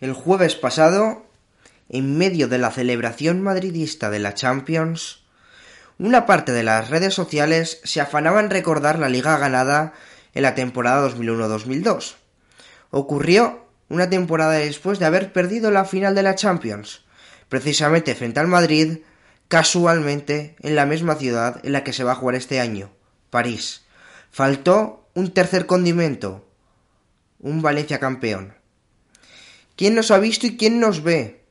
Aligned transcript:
El 0.00 0.12
jueves 0.12 0.54
pasado, 0.54 1.26
en 1.88 2.16
medio 2.16 2.46
de 2.46 2.58
la 2.58 2.70
celebración 2.70 3.42
madridista 3.42 4.10
de 4.10 4.20
la 4.20 4.32
Champions, 4.32 5.24
una 5.98 6.24
parte 6.24 6.52
de 6.52 6.62
las 6.62 6.88
redes 6.88 7.14
sociales 7.14 7.80
se 7.82 8.00
afanaba 8.00 8.38
en 8.38 8.50
recordar 8.50 9.00
la 9.00 9.08
liga 9.08 9.36
ganada 9.38 9.94
en 10.34 10.42
la 10.42 10.54
temporada 10.54 11.08
2001-2002. 11.10 12.14
Ocurrió 12.90 13.66
una 13.88 14.08
temporada 14.08 14.52
después 14.52 15.00
de 15.00 15.06
haber 15.06 15.32
perdido 15.32 15.72
la 15.72 15.84
final 15.84 16.14
de 16.14 16.22
la 16.22 16.36
Champions, 16.36 17.04
precisamente 17.48 18.14
frente 18.14 18.38
al 18.38 18.46
Madrid, 18.46 18.98
casualmente 19.48 20.54
en 20.60 20.76
la 20.76 20.86
misma 20.86 21.16
ciudad 21.16 21.60
en 21.64 21.72
la 21.72 21.82
que 21.82 21.92
se 21.92 22.04
va 22.04 22.12
a 22.12 22.16
jugar 22.16 22.36
este 22.36 22.60
año, 22.60 22.92
París. 23.30 23.82
Faltó 24.30 25.08
un 25.14 25.32
tercer 25.32 25.66
condimento, 25.66 26.48
un 27.40 27.62
Valencia 27.62 27.98
campeón. 27.98 28.57
¿Quién 29.78 29.94
nos 29.94 30.10
ha 30.10 30.18
visto 30.18 30.44
y 30.48 30.56
quién 30.56 30.80
nos 30.80 31.04
ve? 31.04 31.44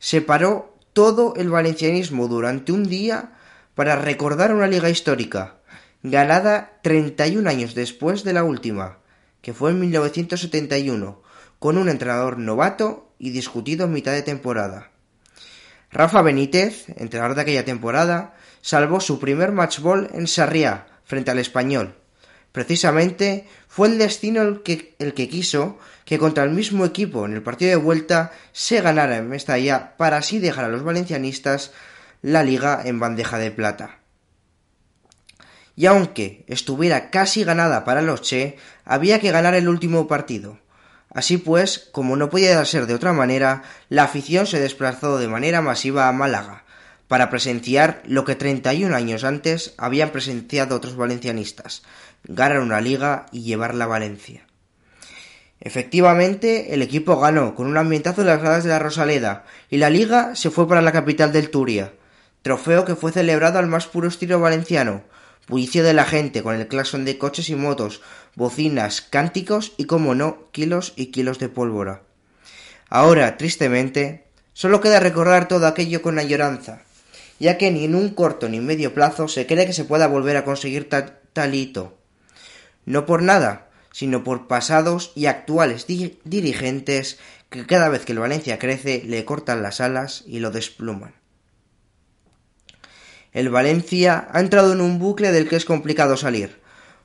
Se 0.00 0.20
paró 0.20 0.76
todo 0.92 1.34
el 1.36 1.48
valencianismo 1.48 2.26
durante 2.26 2.72
un 2.72 2.88
día 2.88 3.38
para 3.76 3.94
recordar 3.94 4.52
una 4.52 4.66
liga 4.66 4.90
histórica, 4.90 5.58
ganada 6.02 6.80
31 6.82 7.48
años 7.48 7.76
después 7.76 8.24
de 8.24 8.32
la 8.32 8.42
última, 8.42 8.98
que 9.42 9.54
fue 9.54 9.70
en 9.70 9.78
1971, 9.78 11.22
con 11.60 11.78
un 11.78 11.88
entrenador 11.88 12.36
novato 12.38 13.12
y 13.16 13.30
discutido 13.30 13.84
en 13.84 13.92
mitad 13.92 14.10
de 14.10 14.22
temporada. 14.22 14.90
Rafa 15.92 16.22
Benítez, 16.22 16.88
entrenador 16.96 17.36
de 17.36 17.42
aquella 17.42 17.64
temporada, 17.64 18.34
salvó 18.60 18.98
su 18.98 19.20
primer 19.20 19.52
matchball 19.52 20.10
en 20.14 20.26
Sarriá, 20.26 20.88
frente 21.04 21.30
al 21.30 21.38
español. 21.38 21.94
Precisamente 22.52 23.46
fue 23.68 23.88
el 23.88 23.98
destino 23.98 24.42
el 24.42 24.62
que, 24.62 24.94
el 24.98 25.14
que 25.14 25.28
quiso 25.28 25.78
que 26.04 26.18
contra 26.18 26.44
el 26.44 26.50
mismo 26.50 26.84
equipo 26.84 27.26
en 27.26 27.34
el 27.34 27.42
partido 27.42 27.70
de 27.70 27.76
vuelta 27.76 28.32
se 28.52 28.80
ganara 28.80 29.18
en 29.18 29.28
Mestalla 29.28 29.96
para 29.96 30.16
así 30.16 30.38
dejar 30.38 30.64
a 30.64 30.68
los 30.68 30.82
valencianistas 30.82 31.72
la 32.22 32.42
liga 32.42 32.80
en 32.84 32.98
bandeja 32.98 33.38
de 33.38 33.50
plata. 33.50 33.98
Y 35.76 35.86
aunque 35.86 36.44
estuviera 36.48 37.10
casi 37.10 37.44
ganada 37.44 37.84
para 37.84 38.02
los 38.02 38.22
Che, 38.22 38.56
había 38.84 39.20
que 39.20 39.30
ganar 39.30 39.54
el 39.54 39.68
último 39.68 40.08
partido. 40.08 40.58
Así 41.10 41.36
pues, 41.38 41.88
como 41.92 42.16
no 42.16 42.30
podía 42.30 42.64
ser 42.64 42.86
de 42.86 42.94
otra 42.94 43.12
manera, 43.12 43.62
la 43.88 44.04
afición 44.04 44.46
se 44.46 44.60
desplazó 44.60 45.18
de 45.18 45.28
manera 45.28 45.62
masiva 45.62 46.08
a 46.08 46.12
Málaga, 46.12 46.64
para 47.06 47.30
presenciar 47.30 48.02
lo 48.06 48.24
que 48.24 48.34
31 48.34 48.94
años 48.94 49.24
antes 49.24 49.74
habían 49.78 50.10
presenciado 50.10 50.76
otros 50.76 50.96
valencianistas, 50.96 51.82
ganar 52.24 52.60
una 52.60 52.80
liga 52.80 53.26
y 53.32 53.42
llevarla 53.42 53.84
a 53.84 53.88
Valencia. 53.88 54.46
Efectivamente, 55.60 56.74
el 56.74 56.82
equipo 56.82 57.18
ganó 57.18 57.54
con 57.54 57.66
un 57.66 57.76
ambientazo 57.76 58.20
en 58.20 58.28
las 58.28 58.40
gradas 58.40 58.64
de 58.64 58.70
la 58.70 58.78
Rosaleda 58.78 59.44
y 59.70 59.78
la 59.78 59.90
liga 59.90 60.36
se 60.36 60.50
fue 60.50 60.68
para 60.68 60.82
la 60.82 60.92
capital 60.92 61.32
del 61.32 61.50
Turia, 61.50 61.92
trofeo 62.42 62.84
que 62.84 62.94
fue 62.94 63.10
celebrado 63.10 63.58
al 63.58 63.66
más 63.66 63.86
puro 63.86 64.08
estilo 64.08 64.38
valenciano, 64.38 65.02
bullicio 65.48 65.82
de 65.82 65.94
la 65.94 66.04
gente 66.04 66.42
con 66.42 66.54
el 66.54 66.68
claxon 66.68 67.04
de 67.04 67.18
coches 67.18 67.48
y 67.48 67.56
motos, 67.56 68.02
bocinas, 68.36 69.00
cánticos 69.00 69.72
y, 69.76 69.86
como 69.86 70.14
no, 70.14 70.44
kilos 70.52 70.92
y 70.94 71.06
kilos 71.06 71.40
de 71.40 71.48
pólvora. 71.48 72.02
Ahora, 72.88 73.36
tristemente, 73.36 74.24
solo 74.52 74.80
queda 74.80 75.00
recordar 75.00 75.48
todo 75.48 75.66
aquello 75.66 76.02
con 76.02 76.18
añoranza, 76.18 76.82
ya 77.40 77.58
que 77.58 77.70
ni 77.72 77.84
en 77.84 77.96
un 77.96 78.10
corto 78.10 78.48
ni 78.48 78.60
medio 78.60 78.94
plazo 78.94 79.26
se 79.26 79.46
cree 79.46 79.66
que 79.66 79.72
se 79.72 79.84
pueda 79.84 80.06
volver 80.06 80.36
a 80.36 80.44
conseguir 80.44 80.88
tal, 80.88 81.18
tal 81.32 81.54
hito. 81.54 81.97
No 82.88 83.04
por 83.04 83.22
nada, 83.22 83.68
sino 83.92 84.24
por 84.24 84.46
pasados 84.46 85.12
y 85.14 85.26
actuales 85.26 85.86
dirigentes 85.86 87.18
que 87.50 87.66
cada 87.66 87.90
vez 87.90 88.06
que 88.06 88.12
el 88.12 88.18
Valencia 88.18 88.58
crece 88.58 89.02
le 89.04 89.26
cortan 89.26 89.62
las 89.62 89.82
alas 89.82 90.24
y 90.26 90.38
lo 90.38 90.50
despluman. 90.50 91.12
El 93.32 93.50
Valencia 93.50 94.28
ha 94.32 94.40
entrado 94.40 94.72
en 94.72 94.80
un 94.80 94.98
bucle 94.98 95.32
del 95.32 95.50
que 95.50 95.56
es 95.56 95.66
complicado 95.66 96.16
salir. 96.16 96.62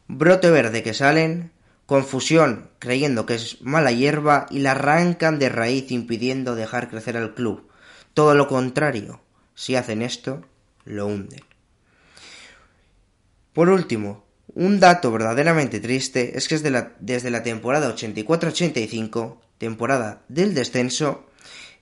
Brote 0.07 0.49
verde 0.51 0.83
que 0.83 0.93
salen, 0.93 1.51
confusión 1.85 2.69
creyendo 2.79 3.25
que 3.25 3.35
es 3.35 3.61
mala 3.61 3.91
hierba 3.91 4.45
y 4.49 4.59
la 4.59 4.71
arrancan 4.71 5.37
de 5.37 5.49
raíz 5.49 5.91
impidiendo 5.91 6.55
dejar 6.55 6.89
crecer 6.89 7.17
al 7.17 7.33
club. 7.33 7.69
Todo 8.13 8.35
lo 8.35 8.47
contrario, 8.47 9.19
si 9.53 9.75
hacen 9.75 10.01
esto, 10.01 10.45
lo 10.85 11.07
hunden. 11.07 11.43
Por 13.51 13.67
último, 13.67 14.22
un 14.55 14.79
dato 14.79 15.11
verdaderamente 15.11 15.79
triste 15.79 16.37
es 16.37 16.47
que 16.47 16.55
desde 16.55 16.69
la, 16.69 16.93
desde 16.99 17.31
la 17.31 17.43
temporada 17.43 17.93
84-85, 17.93 19.37
temporada 19.57 20.23
del 20.27 20.53
descenso, 20.53 21.25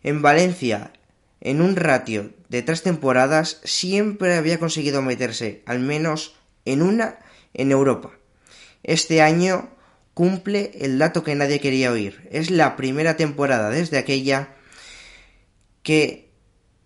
en 0.03 0.21
Valencia, 0.21 0.93
en 1.41 1.61
un 1.61 1.75
ratio 1.75 2.31
de 2.49 2.61
tres 2.61 2.83
temporadas, 2.83 3.59
siempre 3.63 4.35
había 4.35 4.59
conseguido 4.59 5.01
meterse 5.01 5.63
al 5.65 5.79
menos 5.79 6.35
en 6.65 6.81
una 6.81 7.19
en 7.53 7.71
Europa. 7.71 8.11
Este 8.83 9.21
año 9.21 9.69
cumple 10.13 10.71
el 10.79 10.97
dato 10.97 11.23
que 11.23 11.35
nadie 11.35 11.59
quería 11.59 11.91
oír. 11.91 12.27
Es 12.31 12.51
la 12.51 12.75
primera 12.75 13.17
temporada 13.17 13.69
desde 13.69 13.97
aquella 13.97 14.55
que 15.83 16.29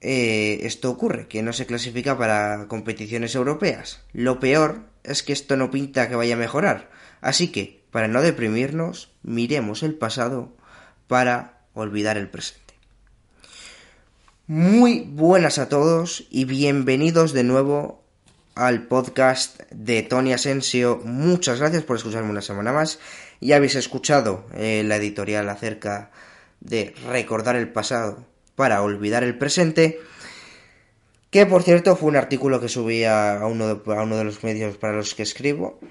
eh, 0.01 0.59
esto 0.63 0.89
ocurre, 0.89 1.27
que 1.27 1.43
no 1.43 1.53
se 1.53 1.65
clasifica 1.65 2.17
para 2.17 2.67
competiciones 2.67 3.35
europeas. 3.35 4.01
Lo 4.13 4.39
peor 4.39 4.94
es 5.07 5.23
que 5.23 5.33
esto 5.33 5.55
no 5.57 5.71
pinta 5.71 6.09
que 6.09 6.15
vaya 6.15 6.35
a 6.35 6.37
mejorar. 6.37 6.89
Así 7.21 7.49
que, 7.51 7.83
para 7.91 8.07
no 8.07 8.21
deprimirnos, 8.21 9.11
miremos 9.23 9.83
el 9.83 9.95
pasado 9.95 10.53
para 11.07 11.61
olvidar 11.73 12.17
el 12.17 12.29
presente. 12.29 12.73
Muy 14.47 15.01
buenas 15.01 15.57
a 15.57 15.69
todos 15.69 16.25
y 16.29 16.45
bienvenidos 16.45 17.33
de 17.33 17.43
nuevo 17.43 18.03
al 18.53 18.83
podcast 18.83 19.59
de 19.71 20.03
Tony 20.03 20.33
Asensio. 20.33 21.01
Muchas 21.03 21.59
gracias 21.59 21.83
por 21.83 21.97
escucharme 21.97 22.29
una 22.29 22.41
semana 22.41 22.71
más. 22.71 22.99
Ya 23.41 23.57
habéis 23.57 23.75
escuchado 23.75 24.45
eh, 24.53 24.83
la 24.85 24.97
editorial 24.97 25.49
acerca 25.49 26.11
de 26.61 26.93
recordar 27.07 27.55
el 27.55 27.69
pasado 27.69 28.25
para 28.55 28.81
olvidar 28.81 29.23
el 29.23 29.37
presente. 29.37 29.99
Que 31.35 31.45
por 31.45 31.63
cierto 31.63 31.97
fue 31.97 32.07
un 32.07 32.15
artículo 32.15 32.61
que 32.61 32.69
subí 32.69 33.03
a 33.03 33.41
uno 33.45 33.75
de, 33.75 34.23
los 34.23 34.41
medios 34.45 34.77
para 34.77 34.93
los 34.93 35.13
que 35.13 35.23
escribo. 35.23 35.81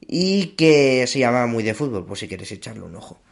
Y 0.00 0.56
que 0.56 1.06
se 1.06 1.20
llama 1.20 1.46
Muy 1.46 1.62
de 1.62 1.74
Fútbol, 1.74 2.04
por 2.04 2.18
si 2.18 2.26
quieres 2.26 2.50
echarle 2.50 2.82
un 2.82 2.96
ojo. 2.96 3.22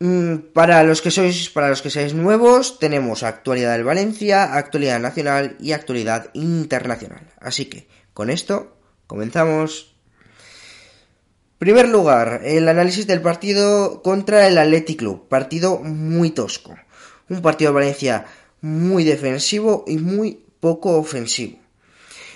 Mm, 0.00 0.50
para 0.52 0.82
los 0.82 1.00
que 1.00 1.12
sois, 1.12 1.48
para 1.48 1.68
los 1.68 1.80
que 1.80 1.90
seáis 1.90 2.12
nuevos, 2.12 2.80
tenemos 2.80 3.22
actualidad 3.22 3.74
del 3.74 3.84
Valencia, 3.84 4.56
actualidad 4.56 4.98
nacional 4.98 5.56
y 5.60 5.70
actualidad 5.70 6.30
internacional. 6.34 7.22
Así 7.38 7.66
que, 7.66 7.86
con 8.12 8.30
esto, 8.30 8.78
comenzamos. 9.06 9.94
Primer 11.58 11.88
lugar, 11.88 12.40
el 12.42 12.68
análisis 12.68 13.06
del 13.06 13.22
partido 13.22 14.02
contra 14.02 14.48
el 14.48 14.58
Athletic 14.58 14.98
Club. 14.98 15.28
Partido 15.28 15.78
muy 15.78 16.30
tosco. 16.30 16.76
Un 17.28 17.42
partido 17.42 17.70
de 17.70 17.74
Valencia 17.76 18.26
muy 18.60 19.04
defensivo 19.04 19.84
y 19.86 19.98
muy 19.98 20.40
poco 20.60 20.96
ofensivo. 20.96 21.58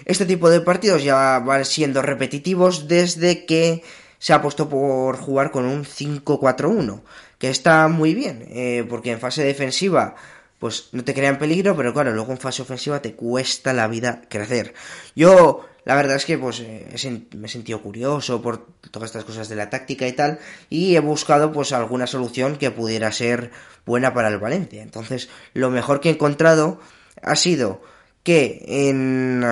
Este 0.05 0.27
tipo 0.27 0.51
de 0.51 0.61
partidos 0.61 1.05
ya 1.05 1.39
van 1.39 1.65
siendo 1.65 2.03
repetitivos 2.03 2.89
desde 2.89 3.45
que 3.47 3.83
se 4.19 4.33
ha 4.33 4.43
puesto 4.43 4.69
por 4.69 5.17
jugar 5.17 5.51
con 5.51 5.65
un 5.65 5.85
5-4-1, 5.85 7.03
que 7.39 7.51
está 7.51 7.89
muy 7.89 8.15
bien, 8.15 8.47
eh, 8.51 8.85
porque 8.89 9.11
en 9.11 9.21
fase 9.21 9.45
defensiva 9.45 10.15
pues 10.63 10.91
no 10.93 11.03
te 11.03 11.13
crean 11.13 11.41
peligro, 11.41 11.77
pero 11.77 11.93
claro, 11.93 12.13
luego 12.13 12.31
en 12.31 12.39
fase 12.39 12.63
ofensiva 12.63 13.03
te 13.03 13.17
cuesta 13.17 13.73
la 13.73 13.89
vida 13.89 14.23
crecer. 14.29 14.75
Yo 15.17 15.67
la 15.85 15.97
verdad 15.97 16.15
es 16.15 16.25
que 16.25 16.39
pues 16.39 16.61
eh, 16.61 16.87
me 17.35 17.49
he 17.49 17.51
sentido 17.51 17.83
curioso 17.83 18.41
por 18.41 18.69
todas 18.93 19.09
estas 19.09 19.25
cosas 19.25 19.49
de 19.49 19.57
la 19.57 19.71
táctica 19.71 20.07
y 20.07 20.13
tal 20.13 20.39
y 20.71 20.95
he 20.95 21.01
buscado 21.01 21.51
pues 21.51 21.73
alguna 21.73 22.07
solución 22.07 22.59
que 22.59 22.71
pudiera 22.71 23.11
ser 23.11 23.51
buena 23.85 24.15
para 24.15 24.29
el 24.29 24.39
Valencia. 24.39 24.85
Entonces, 24.85 25.31
lo 25.53 25.69
mejor 25.69 26.01
que 26.01 26.11
he 26.11 26.13
encontrado 26.13 26.79
ha 27.21 27.35
sido 27.35 27.83
que 28.23 28.65
en 28.69 29.45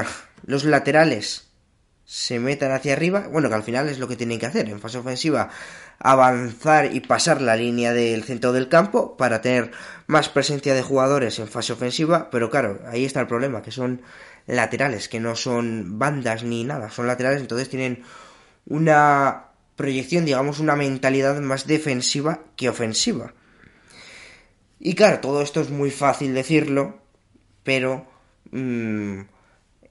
los 0.45 0.63
laterales 0.63 1.49
se 2.05 2.39
metan 2.39 2.71
hacia 2.71 2.93
arriba, 2.93 3.27
bueno, 3.33 3.49
que 3.49 3.57
al 3.57 3.65
final 3.65 3.89
es 3.89 3.99
lo 3.99 4.07
que 4.07 4.15
tienen 4.15 4.39
que 4.39 4.47
hacer 4.47 4.69
en 4.69 4.79
fase 4.79 4.99
ofensiva, 4.99 5.51
avanzar 6.01 6.95
y 6.95 7.01
pasar 7.01 7.43
la 7.43 7.57
línea 7.57 7.93
del 7.93 8.25
centro 8.25 8.53
del 8.53 8.69
campo 8.69 9.17
para 9.17 9.43
tener 9.43 9.71
más 10.07 10.31
presencia 10.31 10.75
de 10.75 10.83
jugadores 10.83 11.39
en 11.39 11.47
fase 11.47 11.75
ofensiva, 11.75 12.31
pero 12.31 12.51
claro, 12.51 12.81
ahí 12.89 13.05
está 13.05 13.21
el 13.21 13.27
problema, 13.27 13.63
que 13.63 13.71
son 13.71 14.03
laterales, 14.47 15.09
que 15.09 15.21
no 15.21 15.37
son 15.37 15.99
bandas 15.99 16.43
ni 16.43 16.65
nada, 16.65 16.91
son 16.91 17.07
laterales, 17.07 17.43
entonces 17.43 17.69
tienen 17.69 18.03
una 18.67 19.45
proyección, 19.77 20.25
digamos, 20.25 20.59
una 20.59 20.75
mentalidad 20.75 21.39
más 21.41 21.67
defensiva 21.67 22.41
que 22.57 22.71
ofensiva. 22.71 23.35
Y 24.79 24.95
claro, 24.95 25.21
todo 25.21 25.43
esto 25.43 25.61
es 25.61 25.71
muy 25.71 25.91
fácil 25.91 26.35
decirlo, 26.35 26.99
pero... 27.63 28.07
Mmm, 28.51 29.21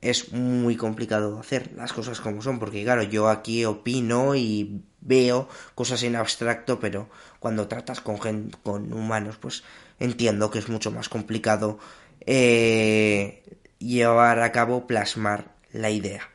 es 0.01 0.31
muy 0.31 0.75
complicado 0.75 1.39
hacer 1.39 1.71
las 1.75 1.93
cosas 1.93 2.21
como 2.21 2.41
son, 2.41 2.59
porque 2.59 2.83
claro, 2.83 3.03
yo 3.03 3.29
aquí 3.29 3.65
opino 3.65 4.35
y 4.35 4.81
veo 5.01 5.49
cosas 5.75 6.03
en 6.03 6.15
abstracto, 6.15 6.79
pero 6.79 7.09
cuando 7.39 7.67
tratas 7.67 8.01
con, 8.01 8.17
con 8.63 8.93
humanos, 8.93 9.37
pues 9.39 9.63
entiendo 9.99 10.51
que 10.51 10.59
es 10.59 10.69
mucho 10.69 10.91
más 10.91 11.09
complicado 11.09 11.79
eh, 12.25 13.43
llevar 13.79 14.41
a 14.41 14.51
cabo, 14.51 14.87
plasmar 14.87 15.55
la 15.71 15.89
idea. 15.89 16.29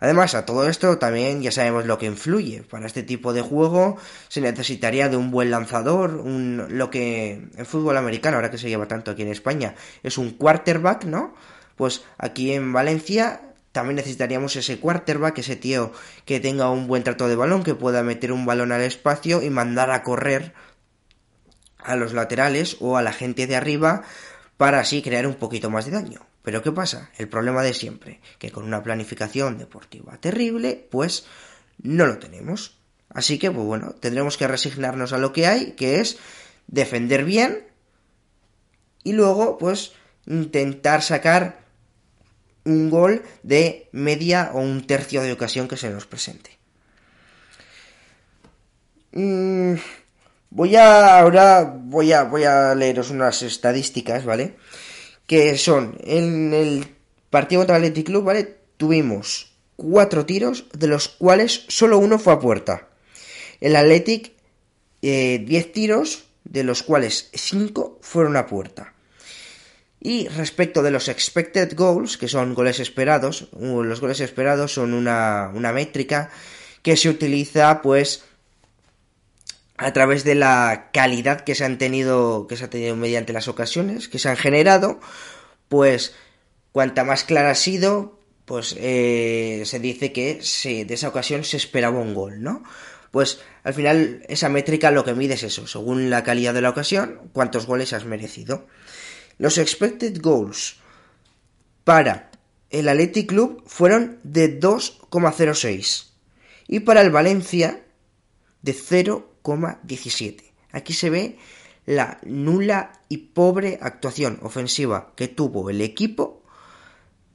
Además, 0.00 0.34
a 0.34 0.44
todo 0.44 0.68
esto 0.68 0.98
también 0.98 1.40
ya 1.40 1.50
sabemos 1.50 1.86
lo 1.86 1.96
que 1.98 2.06
influye. 2.06 2.62
Para 2.62 2.86
este 2.86 3.02
tipo 3.02 3.32
de 3.32 3.40
juego 3.40 3.96
se 4.28 4.42
necesitaría 4.42 5.08
de 5.08 5.16
un 5.16 5.30
buen 5.30 5.50
lanzador, 5.50 6.16
un, 6.16 6.66
lo 6.68 6.90
que 6.90 7.48
en 7.56 7.66
fútbol 7.66 7.96
americano, 7.96 8.36
ahora 8.36 8.50
que 8.50 8.58
se 8.58 8.68
lleva 8.68 8.86
tanto 8.86 9.12
aquí 9.12 9.22
en 9.22 9.28
España, 9.28 9.74
es 10.02 10.18
un 10.18 10.32
quarterback, 10.32 11.04
¿no? 11.04 11.34
Pues 11.76 12.02
aquí 12.18 12.52
en 12.52 12.72
Valencia 12.72 13.40
también 13.72 13.96
necesitaríamos 13.96 14.54
ese 14.54 14.78
quarterback, 14.78 15.38
ese 15.38 15.56
tío 15.56 15.92
que 16.24 16.38
tenga 16.38 16.70
un 16.70 16.86
buen 16.86 17.02
trato 17.02 17.26
de 17.26 17.34
balón, 17.34 17.64
que 17.64 17.74
pueda 17.74 18.04
meter 18.04 18.30
un 18.30 18.46
balón 18.46 18.70
al 18.70 18.82
espacio 18.82 19.42
y 19.42 19.50
mandar 19.50 19.90
a 19.90 20.04
correr 20.04 20.54
a 21.78 21.96
los 21.96 22.12
laterales 22.12 22.76
o 22.80 22.96
a 22.96 23.02
la 23.02 23.12
gente 23.12 23.46
de 23.46 23.56
arriba 23.56 24.02
para 24.56 24.78
así 24.78 25.02
crear 25.02 25.26
un 25.26 25.34
poquito 25.34 25.70
más 25.70 25.86
de 25.86 25.90
daño. 25.90 26.24
Pero 26.42 26.62
¿qué 26.62 26.70
pasa? 26.70 27.10
El 27.16 27.28
problema 27.28 27.62
de 27.62 27.74
siempre, 27.74 28.20
que 28.38 28.52
con 28.52 28.64
una 28.64 28.82
planificación 28.82 29.58
deportiva 29.58 30.18
terrible, 30.18 30.86
pues 30.90 31.26
no 31.82 32.06
lo 32.06 32.18
tenemos. 32.18 32.78
Así 33.08 33.38
que, 33.38 33.50
pues 33.50 33.66
bueno, 33.66 33.94
tendremos 33.98 34.36
que 34.36 34.46
resignarnos 34.46 35.12
a 35.12 35.18
lo 35.18 35.32
que 35.32 35.46
hay, 35.46 35.72
que 35.72 36.00
es 36.00 36.18
defender 36.66 37.24
bien 37.24 37.66
y 39.02 39.14
luego, 39.14 39.58
pues, 39.58 39.94
intentar 40.26 41.02
sacar 41.02 41.63
un 42.64 42.90
gol 42.90 43.22
de 43.42 43.88
media 43.92 44.50
o 44.54 44.60
un 44.60 44.86
tercio 44.86 45.22
de 45.22 45.32
ocasión 45.32 45.68
que 45.68 45.76
se 45.76 45.90
nos 45.90 46.06
presente. 46.06 46.58
Mm, 49.12 49.74
voy 50.50 50.76
a 50.76 51.20
ahora 51.20 51.62
voy 51.62 52.12
a 52.12 52.24
voy 52.24 52.44
a 52.44 52.74
leeros 52.74 53.10
unas 53.10 53.42
estadísticas, 53.42 54.24
¿vale? 54.24 54.56
Que 55.26 55.56
son 55.56 55.98
en 56.02 56.52
el 56.52 56.86
partido 57.30 57.60
contra 57.60 57.76
el 57.76 57.82
Athletic 57.84 58.06
Club, 58.06 58.24
¿vale? 58.24 58.58
Tuvimos 58.76 59.52
cuatro 59.76 60.26
tiros, 60.26 60.66
de 60.72 60.86
los 60.88 61.08
cuales 61.08 61.64
solo 61.68 61.98
uno 61.98 62.18
fue 62.18 62.32
a 62.32 62.38
puerta. 62.38 62.88
El 63.60 63.76
Athletic, 63.76 64.32
eh, 65.02 65.42
diez 65.46 65.72
tiros, 65.72 66.24
de 66.44 66.64
los 66.64 66.82
cuales 66.82 67.30
cinco 67.34 67.98
fueron 68.02 68.36
a 68.36 68.46
puerta. 68.46 68.93
Y 70.06 70.28
respecto 70.28 70.82
de 70.82 70.90
los 70.90 71.08
expected 71.08 71.74
goals, 71.74 72.18
que 72.18 72.28
son 72.28 72.52
goles 72.52 72.78
esperados, 72.78 73.48
los 73.58 74.02
goles 74.02 74.20
esperados 74.20 74.74
son 74.74 74.92
una, 74.92 75.50
métrica 75.72 76.30
que 76.82 76.98
se 76.98 77.08
utiliza 77.08 77.80
pues 77.80 78.22
a 79.78 79.94
través 79.94 80.22
de 80.22 80.34
la 80.34 80.90
calidad 80.92 81.40
que 81.40 81.54
se 81.54 81.64
han 81.64 81.78
tenido 81.78 82.46
que 82.46 82.58
se 82.58 82.66
ha 82.66 82.70
tenido 82.70 82.94
mediante 82.96 83.32
las 83.32 83.48
ocasiones 83.48 84.08
que 84.08 84.18
se 84.18 84.28
han 84.28 84.36
generado 84.36 85.00
pues 85.68 86.14
cuanta 86.70 87.02
más 87.02 87.24
clara 87.24 87.50
ha 87.50 87.54
sido 87.54 88.20
pues 88.44 88.76
eh, 88.78 89.62
se 89.64 89.80
dice 89.80 90.12
que 90.12 90.34
de 90.34 90.94
esa 90.94 91.08
ocasión 91.08 91.42
se 91.44 91.56
esperaba 91.56 91.98
un 91.98 92.14
gol 92.14 92.42
no 92.42 92.62
pues 93.10 93.40
al 93.64 93.72
final 93.72 94.22
esa 94.28 94.50
métrica 94.50 94.90
lo 94.90 95.02
que 95.02 95.14
mide 95.14 95.34
es 95.34 95.42
eso 95.42 95.66
según 95.66 96.10
la 96.10 96.22
calidad 96.22 96.54
de 96.54 96.60
la 96.60 96.70
ocasión 96.70 97.30
cuántos 97.32 97.66
goles 97.66 97.94
has 97.94 98.04
merecido 98.04 98.66
los 99.38 99.58
expected 99.58 100.20
goals 100.20 100.76
para 101.84 102.30
el 102.70 102.88
Athletic 102.88 103.28
Club 103.28 103.62
fueron 103.66 104.18
de 104.22 104.60
2,06 104.60 106.06
y 106.66 106.80
para 106.80 107.02
el 107.02 107.10
Valencia 107.10 107.84
de 108.62 108.74
0,17. 108.74 110.42
Aquí 110.72 110.92
se 110.92 111.10
ve 111.10 111.38
la 111.86 112.18
nula 112.24 113.00
y 113.08 113.18
pobre 113.18 113.78
actuación 113.80 114.38
ofensiva 114.42 115.12
que 115.16 115.28
tuvo 115.28 115.70
el 115.70 115.82
equipo 115.82 116.42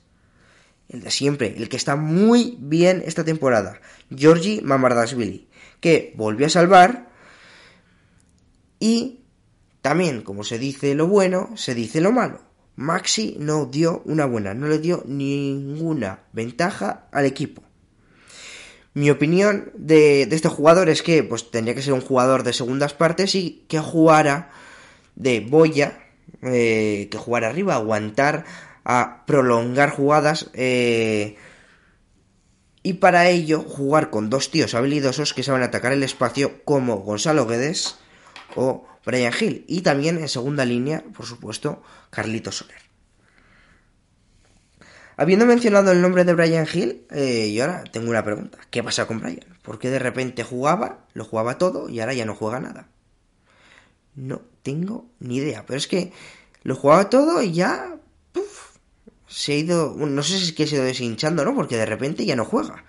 El 0.88 1.02
de 1.02 1.12
siempre, 1.12 1.56
el 1.58 1.70
que 1.70 1.78
está 1.78 1.96
muy 1.96 2.58
bien 2.60 3.02
esta 3.06 3.24
temporada, 3.24 3.80
Georgi 4.16 4.62
Mamardashvili, 4.62 5.48
que 5.80 6.14
volvió 6.16 6.46
a 6.46 6.50
salvar 6.50 7.10
y 8.80 9.22
también, 9.82 10.22
como 10.22 10.44
se 10.44 10.60
dice 10.60 10.96
lo 10.96 11.08
bueno, 11.08 11.52
se 11.56 11.76
dice 11.76 12.02
lo 12.02 12.12
malo. 12.12 12.42
Maxi 12.76 13.38
no 13.40 13.66
dio 13.66 14.02
una 14.06 14.26
buena, 14.26 14.54
no 14.54 14.68
le 14.68 14.80
dio 14.80 15.04
ninguna 15.06 16.26
ventaja 16.34 17.08
al 17.12 17.26
equipo. 17.26 17.64
Mi 18.96 19.10
opinión 19.12 19.74
de, 19.76 20.22
este 20.22 20.48
jugador 20.48 20.88
es 20.88 21.04
que 21.04 21.22
pues 21.22 21.52
tendría 21.52 21.76
que 21.76 21.82
ser 21.82 21.92
un 21.92 22.00
jugador 22.00 22.44
de 22.44 22.54
segundas 22.54 22.94
partes 22.94 23.36
y 23.36 23.66
que 23.68 23.80
jugara 23.80 24.52
de 25.16 25.42
boya, 25.42 26.00
eh, 26.42 27.10
que 27.12 27.18
jugara 27.18 27.50
arriba, 27.50 27.76
aguantar, 27.76 28.46
a 28.86 29.26
prolongar 29.28 29.90
jugadas 29.90 30.50
eh, 30.54 31.36
y 32.84 32.94
para 32.94 33.28
ello 33.28 33.64
jugar 33.64 34.12
con 34.12 34.30
dos 34.30 34.50
tíos 34.50 34.74
habilidosos 34.76 35.34
que 35.34 35.44
saben 35.44 35.64
atacar 35.64 35.92
el 35.92 36.04
espacio 36.04 36.64
como 36.64 37.00
Gonzalo 37.00 37.46
Guedes 37.48 37.98
o 38.56 38.88
Brian 39.06 39.34
Hill 39.38 39.66
y 39.68 39.82
también 39.82 40.20
en 40.20 40.30
segunda 40.30 40.64
línea, 40.64 41.04
por 41.14 41.26
supuesto, 41.26 41.84
Carlito 42.12 42.54
Soler. 42.54 42.85
Habiendo 45.18 45.46
mencionado 45.46 45.92
el 45.92 46.02
nombre 46.02 46.26
de 46.26 46.34
Brian 46.34 46.68
Hill, 46.72 47.06
eh, 47.12 47.54
yo 47.54 47.64
ahora 47.64 47.84
tengo 47.86 48.10
una 48.10 48.24
pregunta. 48.24 48.58
¿Qué 48.70 48.84
pasa 48.84 49.08
con 49.08 49.22
Brian? 49.22 49.46
¿Por 49.62 49.80
qué 49.80 49.90
de 49.90 50.00
repente 50.00 50.44
jugaba, 50.44 51.06
lo 51.14 51.24
jugaba 51.24 51.58
todo 51.58 51.90
y 51.90 52.02
ahora 52.02 52.14
ya 52.14 52.26
no 52.26 52.36
juega 52.36 52.60
nada? 52.60 52.90
No 54.16 54.42
tengo 54.62 55.06
ni 55.20 55.38
idea, 55.38 55.66
pero 55.66 55.78
es 55.78 55.88
que 55.88 56.12
lo 56.64 56.76
jugaba 56.76 57.10
todo 57.10 57.42
y 57.42 57.54
ya 57.54 57.96
se 59.28 59.54
ha 59.54 59.56
ido, 59.56 59.96
no 59.98 60.24
sé 60.24 60.38
si 60.38 60.46
es 60.46 60.54
que 60.54 60.68
se 60.68 60.76
ha 60.76 60.78
ido 60.80 60.86
deshinchando, 60.86 61.46
¿no? 61.46 61.56
Porque 61.56 61.78
de 61.78 61.86
repente 61.86 62.26
ya 62.26 62.36
no 62.36 62.46
juega. 62.46 62.84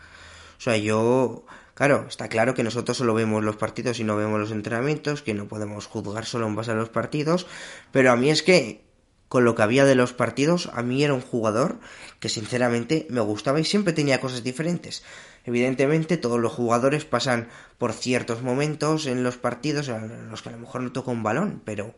O 0.58 0.60
sea, 0.60 0.76
yo, 0.76 1.44
claro, 1.74 2.06
está 2.08 2.28
claro 2.28 2.54
que 2.54 2.62
nosotros 2.62 2.96
solo 2.96 3.14
vemos 3.14 3.44
los 3.44 3.56
partidos 3.56 4.00
y 4.00 4.04
no 4.04 4.16
vemos 4.16 4.40
los 4.40 4.50
entrenamientos, 4.50 5.22
que 5.22 5.34
no 5.34 5.48
podemos 5.48 5.86
juzgar 5.86 6.24
solo 6.24 6.46
en 6.46 6.56
base 6.56 6.70
a 6.70 6.74
los 6.74 6.88
partidos, 6.88 7.46
pero 7.92 8.10
a 8.10 8.16
mí 8.16 8.30
es 8.30 8.42
que 8.42 8.85
con 9.28 9.44
lo 9.44 9.54
que 9.54 9.62
había 9.62 9.84
de 9.84 9.94
los 9.94 10.12
partidos, 10.12 10.70
a 10.72 10.82
mí 10.82 11.02
era 11.02 11.14
un 11.14 11.20
jugador 11.20 11.80
que 12.20 12.28
sinceramente 12.28 13.06
me 13.10 13.20
gustaba 13.20 13.60
y 13.60 13.64
siempre 13.64 13.92
tenía 13.92 14.20
cosas 14.20 14.44
diferentes. 14.44 15.02
Evidentemente 15.44 16.16
todos 16.16 16.40
los 16.40 16.52
jugadores 16.52 17.04
pasan 17.04 17.48
por 17.78 17.92
ciertos 17.92 18.42
momentos 18.42 19.06
en 19.06 19.22
los 19.22 19.36
partidos 19.36 19.88
en 19.88 20.30
los 20.30 20.42
que 20.42 20.50
a 20.50 20.52
lo 20.52 20.58
mejor 20.58 20.82
no 20.82 20.92
toca 20.92 21.10
un 21.10 21.22
balón, 21.22 21.62
pero 21.64 21.94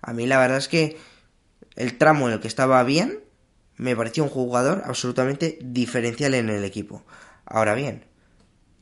a 0.00 0.12
mí 0.12 0.26
la 0.26 0.38
verdad 0.38 0.58
es 0.58 0.68
que 0.68 0.98
el 1.76 1.98
tramo 1.98 2.28
en 2.28 2.34
el 2.34 2.40
que 2.40 2.48
estaba 2.48 2.82
bien 2.84 3.20
me 3.76 3.96
parecía 3.96 4.22
un 4.22 4.28
jugador 4.28 4.82
absolutamente 4.84 5.58
diferencial 5.62 6.34
en 6.34 6.48
el 6.48 6.64
equipo. 6.64 7.04
Ahora 7.44 7.74
bien, 7.74 8.04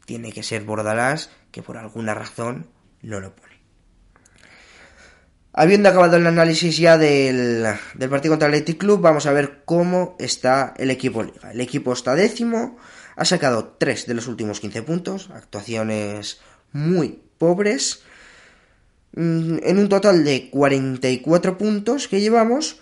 tiene 0.04 0.32
que 0.32 0.42
ser 0.42 0.64
Bordalás 0.64 1.30
que 1.50 1.62
por 1.62 1.76
alguna 1.76 2.14
razón 2.14 2.66
no 3.02 3.20
lo 3.20 3.34
pone. 3.34 3.49
Habiendo 5.52 5.88
acabado 5.88 6.16
el 6.16 6.26
análisis 6.26 6.78
ya 6.78 6.96
del, 6.96 7.66
partido 8.08 8.32
contra 8.32 8.48
el 8.48 8.54
Athletic 8.54 8.78
Club, 8.78 9.00
vamos 9.00 9.26
a 9.26 9.32
ver 9.32 9.62
cómo 9.64 10.14
está 10.20 10.74
el 10.76 10.90
equipo 10.90 11.24
liga. 11.24 11.50
El 11.50 11.60
equipo 11.60 11.92
está 11.92 12.14
décimo, 12.14 12.78
ha 13.16 13.24
sacado 13.24 13.74
3 13.78 14.06
de 14.06 14.14
los 14.14 14.28
últimos 14.28 14.60
15 14.60 14.82
puntos, 14.82 15.30
actuaciones 15.34 16.40
muy 16.72 17.20
pobres, 17.38 18.02
mm, 19.16 19.58
en 19.64 19.78
un 19.78 19.88
total 19.88 20.24
de 20.24 20.50
44 20.50 21.58
puntos 21.58 22.08
que 22.08 22.20
llevamos, 22.20 22.80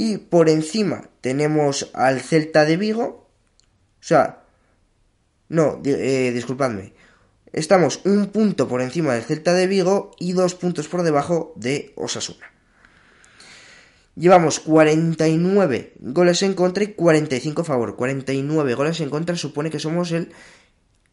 Y 0.00 0.18
por 0.18 0.48
encima 0.48 1.08
tenemos 1.22 1.90
al 1.92 2.20
Celta 2.20 2.64
de 2.64 2.76
Vigo. 2.76 3.26
O 4.00 4.04
sea, 4.04 4.44
no, 5.48 5.80
eh, 5.84 6.30
disculpadme. 6.32 6.92
Estamos 7.52 8.00
un 8.04 8.26
punto 8.26 8.68
por 8.68 8.82
encima 8.82 9.14
del 9.14 9.22
Celta 9.22 9.54
de 9.54 9.66
Vigo 9.66 10.10
y 10.18 10.32
dos 10.32 10.54
puntos 10.54 10.88
por 10.88 11.02
debajo 11.02 11.52
de 11.56 11.92
Osasuna. 11.96 12.52
Llevamos 14.16 14.60
49 14.60 15.94
goles 16.00 16.42
en 16.42 16.54
contra 16.54 16.84
y 16.84 16.88
45 16.88 17.62
a 17.62 17.64
favor. 17.64 17.96
49 17.96 18.74
goles 18.74 19.00
en 19.00 19.10
contra 19.10 19.36
supone 19.36 19.70
que 19.70 19.78
somos 19.78 20.12
el 20.12 20.32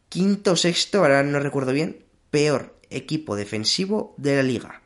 quinto 0.08 0.56
sexto, 0.56 0.98
ahora 0.98 1.22
no 1.22 1.38
recuerdo 1.40 1.72
bien, 1.72 2.04
peor 2.30 2.76
equipo 2.90 3.36
defensivo 3.36 4.14
de 4.16 4.36
la 4.36 4.42
liga. 4.42 4.82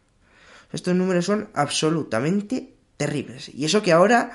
Estos 0.72 0.94
números 0.94 1.24
son 1.24 1.48
absolutamente 1.54 2.74
terribles. 2.96 3.50
Y 3.52 3.64
eso 3.64 3.82
que 3.82 3.92
ahora, 3.92 4.32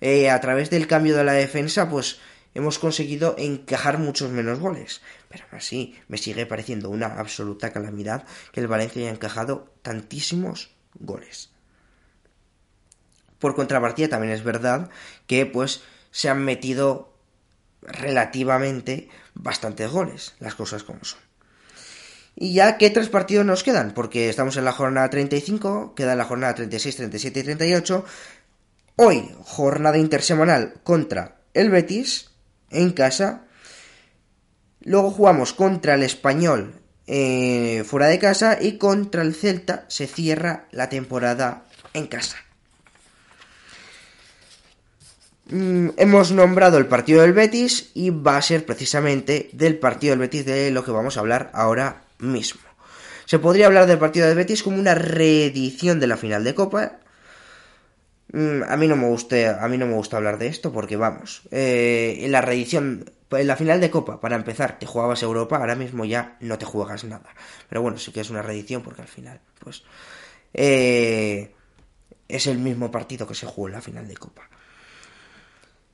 eh, 0.00 0.30
a 0.30 0.40
través 0.40 0.70
del 0.70 0.86
cambio 0.86 1.16
de 1.16 1.24
la 1.24 1.32
defensa, 1.32 1.90
pues 1.90 2.20
hemos 2.54 2.78
conseguido 2.78 3.34
encajar 3.36 3.98
muchos 3.98 4.30
menos 4.30 4.60
goles. 4.60 5.02
Pero 5.44 5.58
así, 5.58 5.98
me 6.08 6.18
sigue 6.18 6.46
pareciendo 6.46 6.90
una 6.90 7.06
absoluta 7.06 7.72
calamidad 7.72 8.24
que 8.52 8.60
el 8.60 8.68
Valencia 8.68 9.02
haya 9.02 9.10
encajado 9.10 9.72
tantísimos 9.82 10.70
goles. 10.94 11.50
Por 13.38 13.54
contrapartida 13.54 14.08
también 14.08 14.32
es 14.32 14.44
verdad 14.44 14.90
que 15.26 15.46
pues 15.46 15.82
se 16.10 16.28
han 16.28 16.44
metido 16.44 17.12
relativamente 17.82 19.08
bastantes 19.34 19.90
goles, 19.90 20.34
las 20.40 20.54
cosas 20.54 20.82
como 20.82 21.04
son. 21.04 21.20
Y 22.36 22.54
ya, 22.54 22.78
¿qué 22.78 22.90
tres 22.90 23.08
partidos 23.08 23.46
nos 23.46 23.62
quedan? 23.62 23.92
Porque 23.92 24.28
estamos 24.28 24.56
en 24.56 24.64
la 24.64 24.72
jornada 24.72 25.08
35, 25.10 25.94
queda 25.94 26.16
la 26.16 26.24
jornada 26.24 26.54
36, 26.54 26.96
37 26.96 27.40
y 27.40 27.42
38. 27.44 28.04
Hoy, 28.96 29.30
jornada 29.42 29.98
intersemanal 29.98 30.74
contra 30.82 31.36
el 31.52 31.70
Betis, 31.70 32.30
en 32.70 32.92
casa. 32.92 33.44
Luego 34.84 35.10
jugamos 35.10 35.52
contra 35.52 35.94
el 35.94 36.02
Español 36.02 36.74
eh, 37.06 37.84
fuera 37.86 38.06
de 38.06 38.18
casa 38.18 38.58
y 38.60 38.78
contra 38.78 39.22
el 39.22 39.34
Celta 39.34 39.84
se 39.88 40.06
cierra 40.06 40.66
la 40.70 40.88
temporada 40.88 41.64
en 41.92 42.06
casa. 42.06 42.36
Mm, 45.46 45.90
hemos 45.98 46.32
nombrado 46.32 46.78
el 46.78 46.86
partido 46.86 47.20
del 47.20 47.34
Betis 47.34 47.90
y 47.94 48.10
va 48.10 48.38
a 48.38 48.42
ser 48.42 48.64
precisamente 48.64 49.50
del 49.52 49.78
partido 49.78 50.12
del 50.12 50.20
Betis 50.20 50.46
de 50.46 50.70
lo 50.70 50.84
que 50.84 50.90
vamos 50.90 51.16
a 51.16 51.20
hablar 51.20 51.50
ahora 51.52 52.04
mismo. 52.18 52.62
Se 53.26 53.38
podría 53.38 53.66
hablar 53.66 53.86
del 53.86 53.98
partido 53.98 54.26
del 54.26 54.36
Betis 54.36 54.62
como 54.62 54.78
una 54.78 54.94
reedición 54.94 56.00
de 56.00 56.06
la 56.06 56.16
final 56.16 56.44
de 56.44 56.54
Copa. 56.54 56.98
Mm, 58.32 58.62
a 58.66 58.76
mí 58.76 58.88
no 58.88 58.96
me 58.96 59.06
gusta, 59.06 59.62
a 59.62 59.68
mí 59.68 59.76
no 59.76 59.86
me 59.86 59.94
gusta 59.94 60.16
hablar 60.16 60.38
de 60.38 60.46
esto 60.46 60.72
porque 60.72 60.96
vamos, 60.96 61.42
eh, 61.50 62.26
la 62.30 62.40
reedición, 62.40 63.10
en 63.36 63.46
la 63.46 63.56
final 63.56 63.80
de 63.80 63.90
Copa, 63.90 64.20
para 64.20 64.36
empezar, 64.36 64.78
te 64.78 64.86
jugabas 64.86 65.22
Europa, 65.22 65.56
ahora 65.56 65.74
mismo 65.74 66.04
ya 66.04 66.36
no 66.40 66.58
te 66.58 66.64
juegas 66.64 67.04
nada. 67.04 67.34
Pero 67.68 67.82
bueno, 67.82 67.98
sí 67.98 68.12
que 68.12 68.20
es 68.20 68.30
una 68.30 68.42
reedición 68.42 68.82
porque 68.82 69.02
al 69.02 69.08
final, 69.08 69.40
pues, 69.58 69.82
eh, 70.52 71.52
es 72.28 72.46
el 72.46 72.58
mismo 72.58 72.90
partido 72.90 73.26
que 73.26 73.34
se 73.34 73.46
jugó 73.46 73.68
en 73.68 73.74
la 73.74 73.80
final 73.80 74.06
de 74.08 74.16
Copa. 74.16 74.48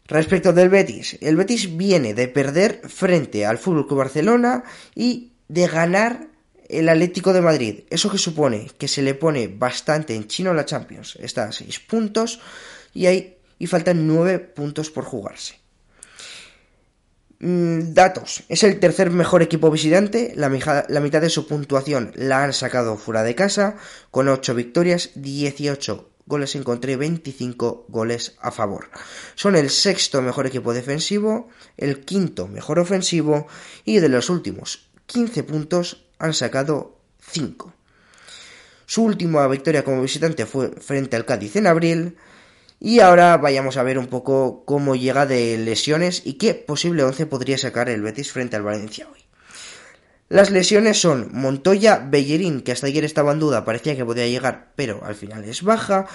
Respecto 0.07 0.53
del 0.53 0.71
Betis, 0.71 1.19
el 1.21 1.37
Betis 1.37 1.77
viene 1.77 2.15
de 2.15 2.27
perder 2.27 2.83
frente 2.89 3.47
al 3.47 3.59
Fútbol 3.59 3.87
Club 3.87 3.99
Barcelona 3.99 4.65
y 4.95 5.35
de 5.47 5.69
ganar 5.69 6.27
el 6.69 6.89
Atlético 6.89 7.33
de 7.33 7.41
Madrid. 7.41 7.81
Eso 7.91 8.11
que 8.11 8.19
supone 8.19 8.71
que 8.77 8.89
se 8.89 9.03
le 9.03 9.15
pone 9.15 9.47
bastante 9.47 10.17
en 10.17 10.27
chino 10.27 10.51
a 10.51 10.55
la 10.55 10.65
Champions. 10.65 11.17
Está 11.21 11.45
a 11.45 11.53
6 11.53 11.79
puntos 11.81 12.41
y, 12.93 13.07
hay, 13.07 13.37
y 13.59 13.69
faltan 13.69 14.07
9 14.07 14.41
puntos 14.41 14.91
por 14.91 15.05
jugarse. 15.05 15.60
Mm, 17.41 17.95
datos. 17.95 18.45
Es 18.51 18.63
el 18.65 18.79
tercer 18.79 19.11
mejor 19.11 19.43
equipo 19.43 19.71
visitante. 19.71 20.33
La, 20.37 20.51
mitad 20.51 21.21
de 21.21 21.31
su 21.31 21.47
puntuación 21.47 22.13
la 22.15 22.45
han 22.45 22.53
sacado 22.53 22.97
fuera 22.99 23.23
de 23.23 23.35
casa. 23.35 23.77
Con 24.11 24.29
8 24.29 24.55
victorias, 24.55 25.11
18 25.15 26.11
goles 26.27 26.55
en 26.55 26.63
contra 26.63 26.93
y 26.93 26.97
25 26.97 27.87
goles 27.89 28.37
a 28.41 28.51
favor. 28.51 28.91
Son 29.35 29.57
el 29.57 29.71
sexto 29.71 30.23
mejor 30.23 30.47
equipo 30.47 30.75
defensivo, 30.75 31.49
el 31.77 32.05
quinto 32.05 32.47
mejor 32.47 32.79
ofensivo 32.79 33.49
y 33.85 33.99
de 33.99 34.09
los 34.11 34.31
últimos 34.31 34.91
15 35.07 35.43
puntos 35.43 36.07
han 36.19 36.35
sacado 36.35 36.99
5. 37.33 37.73
Su 38.87 39.03
última 39.03 39.49
victoria 39.49 39.83
como 39.83 40.03
visitante 40.03 40.47
fue 40.47 40.71
frente 40.73 41.17
al 41.17 41.25
Cádiz 41.25 41.57
en 41.57 41.67
abril. 41.67 42.17
Y 42.83 43.01
ahora 43.01 43.37
vayamos 43.37 43.77
a 43.77 43.83
ver 43.83 43.99
un 43.99 44.07
poco 44.07 44.65
cómo 44.65 44.97
llega 44.97 45.27
de 45.27 45.59
lesiones 45.59 46.23
y 46.25 46.35
qué 46.35 46.55
posible 46.55 47.05
11 47.05 47.27
podría 47.27 47.59
sacar 47.59 47.91
el 47.91 48.01
Betis 48.01 48.33
frente 48.33 48.57
al 48.57 48.63
Valencia 48.63 49.07
hoy. 49.13 49.21
Las 50.31 50.51
lesiones 50.51 50.99
son 50.99 51.29
Montoya, 51.33 51.99
Bellerín, 51.99 52.63
que 52.63 52.73
hasta 52.73 52.87
ayer 52.87 53.05
estaba 53.05 53.33
en 53.33 53.39
duda, 53.39 53.67
parecía 53.67 53.97
que 53.97 54.05
podía 54.05 54.27
llegar, 54.29 54.73
pero 54.77 55.05
al 55.05 55.15
final 55.15 55.45
es 55.45 55.63
baja, 55.63 56.07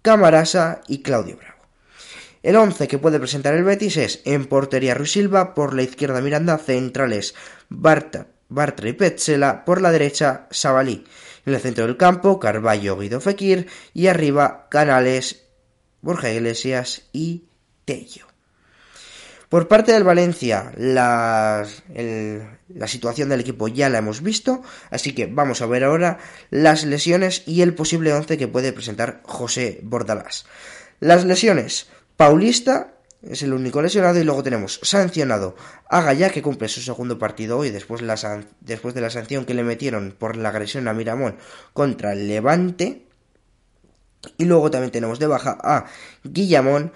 Camarasa 0.00 0.80
y 0.88 1.02
Claudio 1.02 1.36
Bravo. 1.36 1.60
El 2.42 2.56
11 2.56 2.88
que 2.88 2.98
puede 2.98 3.18
presentar 3.18 3.54
el 3.54 3.64
Betis 3.64 3.98
es 3.98 4.22
en 4.24 4.46
portería 4.46 4.94
Ruiz 4.94 5.12
Silva, 5.12 5.54
por 5.54 5.74
la 5.74 5.82
izquierda 5.82 6.22
Miranda, 6.22 6.56
centrales 6.56 7.34
Barta, 7.68 8.28
Bartra 8.48 8.88
y 8.88 8.94
Petzela, 8.94 9.64
por 9.66 9.82
la 9.82 9.92
derecha 9.92 10.46
Sabalí. 10.50 11.04
En 11.44 11.54
el 11.54 11.60
centro 11.60 11.86
del 11.86 11.96
campo, 11.96 12.38
Carballo, 12.40 12.96
Guido 12.96 13.20
Fekir 13.20 13.66
y 13.92 14.06
arriba 14.06 14.68
Canales, 14.70 15.41
Borja 16.02 16.30
Iglesias 16.30 17.02
y 17.12 17.44
Tello. 17.84 18.26
Por 19.48 19.68
parte 19.68 19.92
del 19.92 20.04
Valencia, 20.04 20.72
la, 20.78 21.66
la, 21.94 22.88
situación 22.88 23.28
del 23.28 23.40
equipo 23.40 23.68
ya 23.68 23.90
la 23.90 23.98
hemos 23.98 24.22
visto, 24.22 24.62
así 24.90 25.14
que 25.14 25.26
vamos 25.26 25.60
a 25.60 25.66
ver 25.66 25.84
ahora 25.84 26.18
las 26.48 26.84
lesiones 26.84 27.42
y 27.46 27.60
el 27.60 27.74
posible 27.74 28.14
11 28.14 28.38
que 28.38 28.48
puede 28.48 28.72
presentar 28.72 29.20
José 29.24 29.80
Bordalás. 29.82 30.46
Las 31.00 31.26
lesiones, 31.26 31.88
Paulista 32.16 32.94
es 33.22 33.42
el 33.42 33.52
único 33.52 33.82
lesionado 33.82 34.18
y 34.18 34.24
luego 34.24 34.42
tenemos 34.42 34.80
sancionado 34.82 35.54
a 35.88 36.00
Gaya 36.00 36.30
que 36.30 36.42
cumple 36.42 36.68
su 36.68 36.80
segundo 36.80 37.18
partido 37.18 37.58
hoy 37.58 37.70
después 37.70 38.02
después 38.60 38.94
de 38.94 39.00
la 39.00 39.10
sanción 39.10 39.44
que 39.44 39.54
le 39.54 39.64
metieron 39.64 40.14
por 40.18 40.36
la 40.36 40.48
agresión 40.48 40.88
a 40.88 40.94
Miramón 40.94 41.36
contra 41.72 42.14
el 42.14 42.26
Levante. 42.26 43.06
Y 44.38 44.44
luego 44.44 44.70
también 44.70 44.92
tenemos 44.92 45.18
de 45.18 45.26
baja 45.26 45.58
a 45.62 45.86
Guillamón 46.24 46.92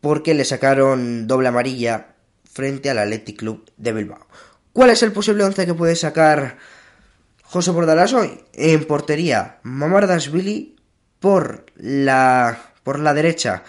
porque 0.00 0.34
le 0.34 0.44
sacaron 0.44 1.26
doble 1.26 1.48
amarilla 1.48 2.14
frente 2.50 2.90
al 2.90 2.98
Athletic 2.98 3.38
Club 3.38 3.70
de 3.76 3.92
Bilbao. 3.92 4.26
¿Cuál 4.72 4.90
es 4.90 5.02
el 5.02 5.12
posible 5.12 5.44
once 5.44 5.66
que 5.66 5.74
puede 5.74 5.96
sacar 5.96 6.58
José 7.42 7.70
Bordalás 7.70 8.12
hoy? 8.12 8.40
En 8.52 8.84
portería, 8.86 9.58
Mamardasvili 9.62 10.76
por 11.18 11.66
la, 11.76 12.72
por 12.82 12.98
la 12.98 13.12
derecha, 13.12 13.62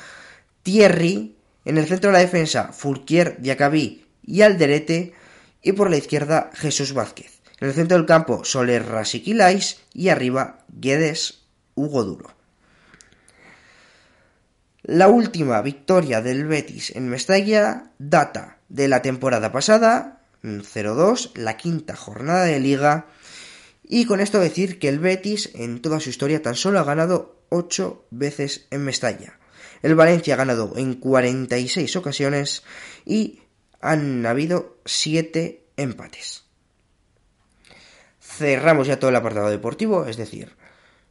Thierry, 0.64 1.36
en 1.66 1.78
el 1.78 1.88
centro 1.88 2.10
de 2.10 2.14
la 2.14 2.24
defensa, 2.24 2.72
Fulquier, 2.72 3.42
Diacabí 3.42 4.06
y 4.24 4.42
Alderete, 4.42 5.14
y 5.62 5.74
por 5.74 5.90
la 5.90 5.98
izquierda, 5.98 6.50
Jesús 6.54 6.94
Vázquez. 6.94 7.42
En 7.60 7.68
el 7.68 7.74
centro 7.74 7.98
del 7.98 8.08
campo, 8.08 8.44
Soler, 8.44 8.88
Rasiquilais 8.88 9.82
y 9.94 10.10
arriba, 10.10 10.66
Guedes, 10.70 11.44
Hugo 11.76 12.04
Duro. 12.04 12.41
La 14.84 15.10
última 15.10 15.62
victoria 15.62 16.22
del 16.22 16.48
Betis 16.48 16.96
en 16.96 17.08
Mestalla 17.08 17.92
data 18.00 18.58
de 18.68 18.88
la 18.88 19.04
temporada 19.04 19.52
pasada, 19.52 20.24
0-2, 20.42 21.36
la 21.36 21.56
quinta 21.56 21.96
jornada 21.96 22.46
de 22.46 22.60
liga, 22.60 23.06
y 23.84 24.06
con 24.06 24.22
esto 24.22 24.40
decir 24.40 24.80
que 24.80 24.90
el 24.90 24.98
Betis 24.98 25.52
en 25.54 25.84
toda 25.84 26.00
su 26.00 26.10
historia 26.10 26.42
tan 26.42 26.56
solo 26.56 26.80
ha 26.80 26.84
ganado 26.84 27.44
8 27.50 28.06
veces 28.10 28.66
en 28.72 28.84
Mestalla. 28.84 29.38
El 29.84 29.94
Valencia 29.94 30.34
ha 30.34 30.38
ganado 30.38 30.74
en 30.76 30.96
46 30.96 31.96
ocasiones 31.96 32.64
y 33.06 33.42
han 33.82 34.26
habido 34.26 34.80
7 34.86 35.64
empates. 35.78 36.46
Cerramos 38.20 38.88
ya 38.88 38.98
todo 38.98 39.12
el 39.12 39.16
apartado 39.16 39.52
deportivo, 39.52 40.08
es 40.08 40.18
decir, 40.18 40.56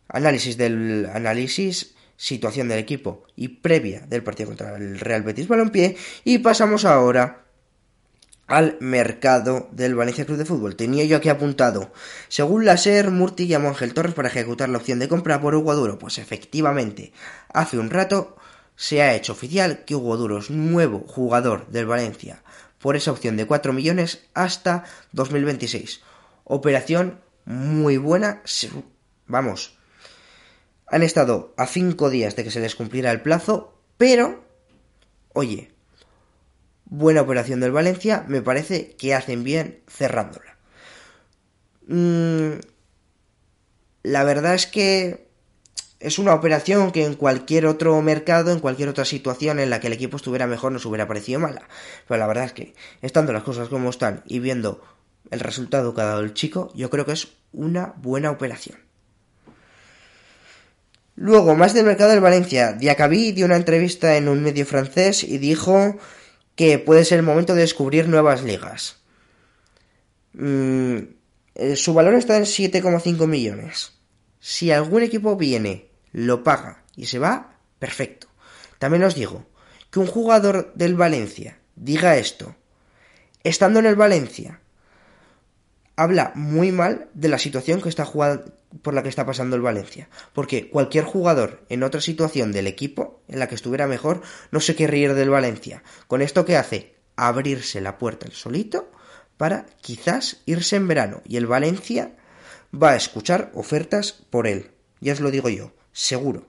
análisis 0.08 0.56
del 0.56 1.08
análisis 1.12 1.94
situación 2.20 2.68
del 2.68 2.78
equipo 2.78 3.24
y 3.34 3.48
previa 3.48 4.00
del 4.06 4.22
partido 4.22 4.48
contra 4.48 4.76
el 4.76 5.00
Real 5.00 5.22
Betis 5.22 5.48
Balompié 5.48 5.96
y 6.22 6.36
pasamos 6.40 6.84
ahora 6.84 7.46
al 8.46 8.76
mercado 8.80 9.70
del 9.72 9.94
Valencia 9.94 10.26
Club 10.26 10.36
de 10.36 10.44
Fútbol. 10.44 10.76
Tenía 10.76 11.04
yo 11.04 11.16
aquí 11.16 11.30
apuntado, 11.30 11.94
según 12.28 12.66
la 12.66 12.76
SER, 12.76 13.10
Murti 13.10 13.46
llamó 13.46 13.68
a 13.68 13.70
Ángel 13.70 13.94
Torres 13.94 14.12
para 14.12 14.28
ejecutar 14.28 14.68
la 14.68 14.76
opción 14.76 14.98
de 14.98 15.08
compra 15.08 15.40
por 15.40 15.54
Hugo 15.54 15.74
Duro. 15.74 15.98
Pues 15.98 16.18
efectivamente, 16.18 17.14
hace 17.54 17.78
un 17.78 17.88
rato 17.88 18.36
se 18.76 19.00
ha 19.00 19.14
hecho 19.14 19.32
oficial 19.32 19.86
que 19.86 19.94
Hugo 19.94 20.18
Duro 20.18 20.40
es 20.40 20.50
nuevo 20.50 21.06
jugador 21.06 21.68
del 21.68 21.86
Valencia 21.86 22.42
por 22.80 22.96
esa 22.96 23.12
opción 23.12 23.38
de 23.38 23.46
4 23.46 23.72
millones 23.72 24.26
hasta 24.34 24.84
2026. 25.12 26.02
Operación 26.44 27.18
muy 27.46 27.96
buena, 27.96 28.42
vamos, 29.26 29.79
Han 30.90 31.02
estado 31.02 31.54
a 31.56 31.66
cinco 31.66 32.10
días 32.10 32.36
de 32.36 32.44
que 32.44 32.50
se 32.50 32.60
les 32.60 32.74
cumpliera 32.74 33.10
el 33.12 33.22
plazo, 33.22 33.78
pero, 33.96 34.44
oye, 35.32 35.70
buena 36.84 37.22
operación 37.22 37.60
del 37.60 37.70
Valencia, 37.70 38.24
me 38.26 38.42
parece 38.42 38.96
que 38.96 39.14
hacen 39.14 39.44
bien 39.44 39.80
cerrándola. 39.88 40.56
Mm, 41.86 42.60
la 44.02 44.24
verdad 44.24 44.54
es 44.54 44.66
que 44.66 45.28
es 46.00 46.18
una 46.18 46.34
operación 46.34 46.90
que 46.90 47.04
en 47.04 47.14
cualquier 47.14 47.66
otro 47.66 48.00
mercado, 48.02 48.50
en 48.52 48.60
cualquier 48.60 48.88
otra 48.88 49.04
situación 49.04 49.60
en 49.60 49.70
la 49.70 49.80
que 49.80 49.86
el 49.86 49.92
equipo 49.92 50.16
estuviera 50.16 50.46
mejor, 50.46 50.72
nos 50.72 50.86
hubiera 50.86 51.06
parecido 51.06 51.38
mala. 51.38 51.68
Pero 52.08 52.18
la 52.18 52.26
verdad 52.26 52.44
es 52.44 52.52
que, 52.52 52.74
estando 53.02 53.32
las 53.32 53.44
cosas 53.44 53.68
como 53.68 53.90
están 53.90 54.22
y 54.26 54.40
viendo 54.40 54.82
el 55.30 55.40
resultado 55.40 55.94
que 55.94 56.00
ha 56.00 56.06
dado 56.06 56.20
el 56.20 56.34
chico, 56.34 56.72
yo 56.74 56.90
creo 56.90 57.04
que 57.06 57.12
es 57.12 57.28
una 57.52 57.94
buena 57.98 58.30
operación. 58.30 58.89
Luego, 61.20 61.54
más 61.54 61.74
del 61.74 61.84
mercado 61.84 62.12
del 62.12 62.20
Valencia, 62.20 62.72
Diacabí 62.72 63.32
dio 63.32 63.44
una 63.44 63.56
entrevista 63.56 64.16
en 64.16 64.26
un 64.26 64.42
medio 64.42 64.64
francés 64.64 65.22
y 65.22 65.36
dijo 65.36 65.98
que 66.54 66.78
puede 66.78 67.04
ser 67.04 67.18
el 67.18 67.26
momento 67.26 67.54
de 67.54 67.60
descubrir 67.60 68.08
nuevas 68.08 68.42
ligas. 68.42 68.96
Mm, 70.32 70.96
eh, 71.56 71.76
su 71.76 71.92
valor 71.92 72.14
está 72.14 72.38
en 72.38 72.44
7,5 72.44 73.26
millones. 73.26 73.92
Si 74.38 74.70
algún 74.70 75.02
equipo 75.02 75.36
viene, 75.36 75.90
lo 76.10 76.42
paga 76.42 76.84
y 76.96 77.04
se 77.04 77.18
va, 77.18 77.58
perfecto. 77.78 78.28
También 78.78 79.04
os 79.04 79.14
digo 79.14 79.44
que 79.90 80.00
un 80.00 80.06
jugador 80.06 80.72
del 80.74 80.94
Valencia 80.94 81.58
diga 81.76 82.16
esto, 82.16 82.56
estando 83.44 83.78
en 83.78 83.84
el 83.84 83.94
Valencia, 83.94 84.59
habla 86.00 86.32
muy 86.34 86.72
mal 86.72 87.08
de 87.12 87.28
la 87.28 87.38
situación 87.38 87.82
que 87.82 87.90
está 87.90 88.06
jugando, 88.06 88.54
por 88.80 88.94
la 88.94 89.02
que 89.02 89.10
está 89.10 89.26
pasando 89.26 89.54
el 89.54 89.60
Valencia. 89.60 90.08
Porque 90.32 90.70
cualquier 90.70 91.04
jugador 91.04 91.62
en 91.68 91.82
otra 91.82 92.00
situación 92.00 92.52
del 92.52 92.66
equipo, 92.66 93.20
en 93.28 93.38
la 93.38 93.48
que 93.48 93.54
estuviera 93.54 93.86
mejor, 93.86 94.22
no 94.50 94.60
se 94.60 94.74
querría 94.74 95.10
ir 95.10 95.14
del 95.14 95.28
Valencia. 95.28 95.82
Con 96.06 96.22
esto 96.22 96.46
que 96.46 96.56
hace, 96.56 96.94
abrirse 97.16 97.82
la 97.82 97.98
puerta 97.98 98.24
el 98.24 98.32
solito 98.32 98.90
para 99.36 99.66
quizás 99.82 100.38
irse 100.46 100.76
en 100.76 100.88
verano. 100.88 101.20
Y 101.26 101.36
el 101.36 101.46
Valencia 101.46 102.16
va 102.74 102.92
a 102.92 102.96
escuchar 102.96 103.50
ofertas 103.54 104.12
por 104.30 104.46
él. 104.46 104.70
Ya 105.00 105.12
os 105.12 105.20
lo 105.20 105.30
digo 105.30 105.50
yo, 105.50 105.74
seguro. 105.92 106.46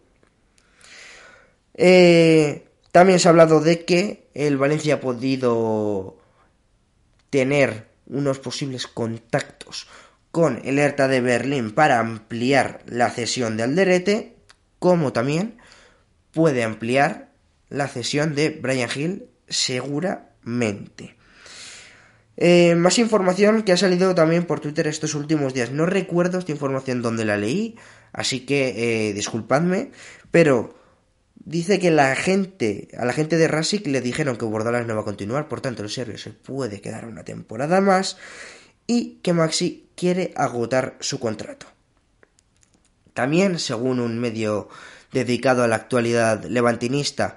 Eh, 1.73 2.69
también 2.93 3.19
se 3.19 3.27
ha 3.27 3.31
hablado 3.31 3.59
de 3.59 3.83
que 3.83 4.29
el 4.33 4.57
Valencia 4.57 4.95
ha 4.95 4.99
podido 5.01 6.19
tener 7.29 7.90
unos 8.11 8.39
posibles 8.39 8.85
contactos 8.85 9.87
con 10.31 10.61
el 10.63 10.79
Hertha 10.79 11.07
de 11.07 11.21
Berlín 11.21 11.71
para 11.71 11.99
ampliar 11.99 12.83
la 12.85 13.09
cesión 13.09 13.57
de 13.57 13.63
Alderete, 13.63 14.35
como 14.79 15.11
también 15.11 15.57
puede 16.31 16.63
ampliar 16.63 17.31
la 17.69 17.87
cesión 17.87 18.35
de 18.35 18.49
Brian 18.49 18.89
Hill 18.93 19.25
seguramente. 19.47 21.15
Eh, 22.37 22.75
más 22.75 22.97
información 22.97 23.63
que 23.63 23.73
ha 23.73 23.77
salido 23.77 24.15
también 24.15 24.45
por 24.45 24.59
Twitter 24.61 24.87
estos 24.87 25.13
últimos 25.13 25.53
días. 25.53 25.71
No 25.71 25.85
recuerdo 25.85 26.39
esta 26.39 26.51
información 26.51 27.01
donde 27.01 27.25
la 27.25 27.37
leí, 27.37 27.75
así 28.13 28.45
que 28.45 29.09
eh, 29.09 29.13
disculpadme, 29.13 29.91
pero 30.31 30.80
dice 31.45 31.79
que 31.79 31.91
la 31.91 32.15
gente, 32.15 32.89
a 32.97 33.05
la 33.05 33.13
gente 33.13 33.37
de 33.37 33.47
Rasic 33.47 33.87
le 33.87 34.01
dijeron 34.01 34.37
que 34.37 34.45
Bordalas 34.45 34.85
no 34.87 34.95
va 34.95 35.01
a 35.01 35.05
continuar, 35.05 35.47
por 35.47 35.61
tanto 35.61 35.83
el 35.83 35.89
serbio 35.89 36.17
se 36.17 36.31
puede 36.31 36.81
quedar 36.81 37.05
una 37.05 37.23
temporada 37.23 37.81
más 37.81 38.17
y 38.87 39.19
que 39.21 39.33
Maxi 39.33 39.89
quiere 39.95 40.33
agotar 40.35 40.97
su 40.99 41.19
contrato. 41.19 41.67
También, 43.13 43.59
según 43.59 43.99
un 43.99 44.19
medio 44.19 44.69
dedicado 45.11 45.63
a 45.63 45.67
la 45.67 45.75
actualidad 45.75 46.45
levantinista, 46.45 47.35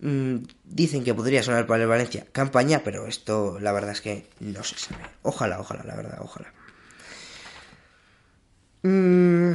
Mm, 0.00 0.44
dicen 0.64 1.02
que 1.02 1.14
podría 1.14 1.42
sonar 1.42 1.66
para 1.66 1.82
el 1.82 1.88
Valencia 1.88 2.26
campaña, 2.30 2.82
pero 2.84 3.06
esto 3.06 3.58
la 3.58 3.72
verdad 3.72 3.92
es 3.92 4.02
que 4.02 4.26
no 4.40 4.62
se 4.62 4.76
sabe. 4.76 5.02
Ojalá, 5.22 5.58
ojalá, 5.60 5.82
la 5.84 5.96
verdad, 5.96 6.18
ojalá. 6.20 6.52
Mm, 8.82 9.54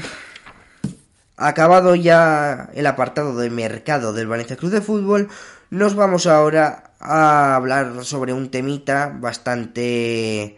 acabado 1.47 1.95
ya 1.95 2.69
el 2.73 2.85
apartado 2.87 3.37
de 3.37 3.49
mercado 3.49 4.13
del 4.13 4.27
Valencia 4.27 4.57
Cruz 4.57 4.71
de 4.71 4.81
Fútbol, 4.81 5.29
nos 5.69 5.95
vamos 5.95 6.27
ahora 6.27 6.93
a 6.99 7.55
hablar 7.55 8.03
sobre 8.03 8.33
un 8.33 8.51
temita 8.51 9.15
bastante, 9.19 10.57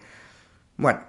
bueno, 0.77 1.01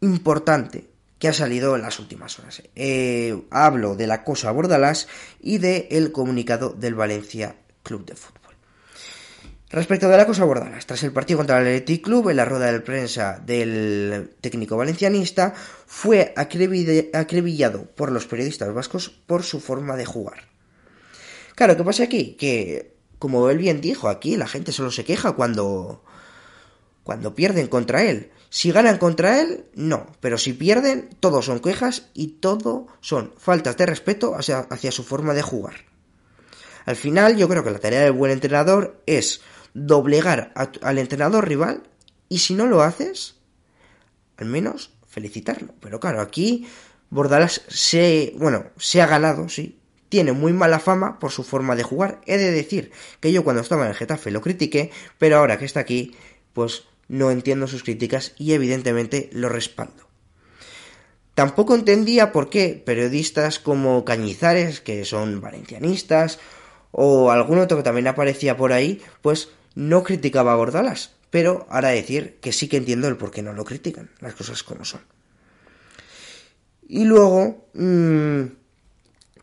importante 0.00 0.90
que 1.18 1.28
ha 1.28 1.32
salido 1.32 1.76
en 1.76 1.82
las 1.82 1.98
últimas 1.98 2.38
horas. 2.38 2.62
Eh, 2.74 3.42
hablo 3.50 3.94
de 3.94 4.06
la 4.06 4.24
cosa 4.24 4.50
Bordalás 4.50 5.06
y 5.38 5.58
del 5.58 5.86
el 5.90 6.12
comunicado 6.12 6.70
del 6.70 6.94
Valencia 6.94 7.56
Club 7.82 8.06
de 8.06 8.16
Fútbol. 8.16 8.39
Respecto 9.72 10.08
de 10.08 10.16
la 10.16 10.26
cosa 10.26 10.44
Bordalás, 10.44 10.84
tras 10.84 11.04
el 11.04 11.12
partido 11.12 11.38
contra 11.38 11.58
el 11.58 11.66
Athletic 11.68 12.02
Club, 12.02 12.30
en 12.30 12.36
la 12.36 12.44
rueda 12.44 12.72
de 12.72 12.80
prensa 12.80 13.40
del 13.46 14.34
técnico 14.40 14.76
valencianista, 14.76 15.54
fue 15.86 16.34
acribillado 16.36 17.84
por 17.84 18.10
los 18.10 18.26
periodistas 18.26 18.74
vascos 18.74 19.10
por 19.10 19.44
su 19.44 19.60
forma 19.60 19.94
de 19.96 20.04
jugar. 20.04 20.48
Claro, 21.54 21.76
¿qué 21.76 21.84
pasa 21.84 22.02
aquí? 22.02 22.34
Que, 22.34 22.96
como 23.20 23.48
él 23.48 23.58
bien 23.58 23.80
dijo, 23.80 24.08
aquí 24.08 24.36
la 24.36 24.48
gente 24.48 24.72
solo 24.72 24.90
se 24.90 25.04
queja 25.04 25.32
cuando, 25.32 26.02
cuando 27.04 27.36
pierden 27.36 27.68
contra 27.68 28.02
él. 28.02 28.32
Si 28.48 28.72
ganan 28.72 28.98
contra 28.98 29.40
él, 29.40 29.66
no. 29.74 30.06
Pero 30.18 30.36
si 30.36 30.52
pierden, 30.52 31.10
todo 31.20 31.42
son 31.42 31.60
quejas 31.60 32.08
y 32.12 32.26
todo 32.40 32.88
son 33.00 33.32
faltas 33.38 33.76
de 33.76 33.86
respeto 33.86 34.34
hacia, 34.34 34.90
su 34.90 35.04
forma 35.04 35.32
de 35.32 35.42
jugar. 35.42 35.89
Al 36.86 36.96
final, 36.96 37.36
yo 37.36 37.48
creo 37.48 37.64
que 37.64 37.70
la 37.70 37.78
tarea 37.78 38.00
del 38.00 38.12
buen 38.12 38.32
entrenador 38.32 39.02
es 39.06 39.40
doblegar 39.74 40.52
al 40.82 40.98
entrenador 40.98 41.48
rival 41.48 41.84
y 42.28 42.38
si 42.38 42.54
no 42.54 42.66
lo 42.66 42.82
haces, 42.82 43.36
al 44.36 44.46
menos 44.46 44.92
felicitarlo. 45.08 45.74
Pero 45.80 46.00
claro, 46.00 46.20
aquí 46.20 46.66
Bordalas 47.10 47.62
se, 47.68 48.34
bueno, 48.36 48.66
se 48.78 49.02
ha 49.02 49.06
ganado, 49.06 49.48
sí. 49.48 49.76
Tiene 50.08 50.32
muy 50.32 50.52
mala 50.52 50.80
fama 50.80 51.20
por 51.20 51.30
su 51.30 51.44
forma 51.44 51.76
de 51.76 51.84
jugar. 51.84 52.20
He 52.26 52.36
de 52.36 52.50
decir 52.50 52.90
que 53.20 53.32
yo 53.32 53.44
cuando 53.44 53.62
estaba 53.62 53.84
en 53.84 53.90
el 53.90 53.96
Getafe 53.96 54.30
lo 54.30 54.40
critiqué, 54.40 54.90
pero 55.18 55.36
ahora 55.36 55.58
que 55.58 55.64
está 55.64 55.80
aquí, 55.80 56.16
pues 56.52 56.84
no 57.06 57.30
entiendo 57.30 57.68
sus 57.68 57.84
críticas 57.84 58.32
y 58.36 58.52
evidentemente 58.52 59.30
lo 59.32 59.48
respaldo. 59.48 60.08
Tampoco 61.34 61.74
entendía 61.74 62.32
por 62.32 62.50
qué 62.50 62.82
periodistas 62.84 63.58
como 63.58 64.04
Cañizares, 64.04 64.80
que 64.80 65.04
son 65.04 65.40
valencianistas, 65.40 66.38
o 66.92 67.30
algún 67.30 67.58
otro 67.58 67.76
que 67.76 67.82
también 67.82 68.08
aparecía 68.08 68.56
por 68.56 68.72
ahí, 68.72 69.00
pues 69.22 69.50
no 69.74 70.02
criticaba 70.02 70.52
a 70.52 70.56
Bordalas. 70.56 71.12
Pero 71.30 71.66
ahora 71.70 71.88
decir 71.88 72.38
que 72.40 72.52
sí 72.52 72.68
que 72.68 72.76
entiendo 72.76 73.06
el 73.08 73.16
por 73.16 73.30
qué 73.30 73.42
no 73.42 73.52
lo 73.52 73.64
critican, 73.64 74.10
las 74.20 74.34
cosas 74.34 74.62
como 74.62 74.84
son. 74.84 75.00
Y 76.88 77.04
luego, 77.04 77.68
mm, 77.74 78.42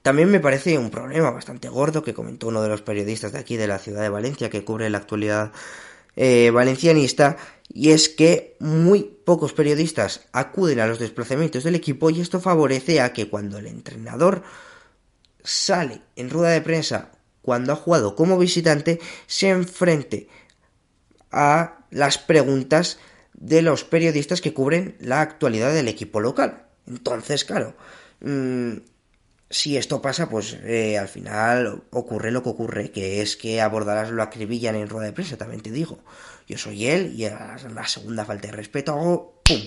también 0.01 0.29
me 0.29 0.41
parece 0.41 0.77
un 0.77 0.89
problema 0.89 1.31
bastante 1.31 1.69
gordo 1.69 2.03
que 2.03 2.13
comentó 2.13 2.47
uno 2.47 2.61
de 2.61 2.69
los 2.69 2.81
periodistas 2.81 3.31
de 3.31 3.39
aquí 3.39 3.55
de 3.55 3.67
la 3.67 3.79
ciudad 3.79 4.01
de 4.01 4.09
Valencia 4.09 4.49
que 4.49 4.65
cubre 4.65 4.89
la 4.89 4.97
actualidad 4.97 5.53
eh, 6.15 6.49
valencianista 6.49 7.37
y 7.69 7.91
es 7.91 8.09
que 8.09 8.55
muy 8.59 9.03
pocos 9.03 9.53
periodistas 9.53 10.21
acuden 10.31 10.79
a 10.79 10.87
los 10.87 10.97
desplazamientos 10.97 11.63
del 11.63 11.75
equipo 11.75 12.09
y 12.09 12.21
esto 12.21 12.39
favorece 12.39 13.01
a 13.01 13.13
que 13.13 13.29
cuando 13.29 13.59
el 13.59 13.67
entrenador 13.67 14.43
sale 15.43 16.01
en 16.15 16.29
rueda 16.29 16.49
de 16.49 16.61
prensa 16.61 17.11
cuando 17.47 17.71
ha 17.71 17.77
jugado 17.77 18.13
como 18.13 18.37
visitante 18.37 18.99
se 19.25 19.47
enfrente 19.47 20.27
a 21.31 21.77
las 21.91 22.17
preguntas 22.17 22.99
de 23.31 23.61
los 23.61 23.85
periodistas 23.85 24.41
que 24.41 24.53
cubren 24.53 24.97
la 24.99 25.21
actualidad 25.21 25.73
del 25.73 25.87
equipo 25.87 26.19
local. 26.19 26.65
Entonces, 26.87 27.45
claro, 27.45 27.73
mm, 28.19 28.79
si 29.49 29.77
esto 29.77 30.01
pasa, 30.01 30.27
pues 30.27 30.57
eh, 30.65 30.97
al 30.97 31.07
final 31.07 31.83
ocurre 31.91 32.31
lo 32.31 32.43
que 32.43 32.49
ocurre, 32.49 32.91
que 32.91 33.21
es 33.21 33.37
que 33.37 33.61
abordarás 33.61 34.11
lo 34.11 34.23
acribillan 34.23 34.75
en 34.75 34.89
rueda 34.89 35.05
de 35.05 35.13
prensa, 35.13 35.37
también 35.37 35.61
te 35.61 35.71
digo. 35.71 35.99
Yo 36.49 36.57
soy 36.57 36.87
él 36.87 37.13
y 37.15 37.27
a 37.27 37.55
la 37.73 37.87
segunda 37.87 38.25
falta 38.25 38.47
de 38.47 38.57
respeto 38.57 38.91
hago 38.91 39.41
¡pum! 39.45 39.61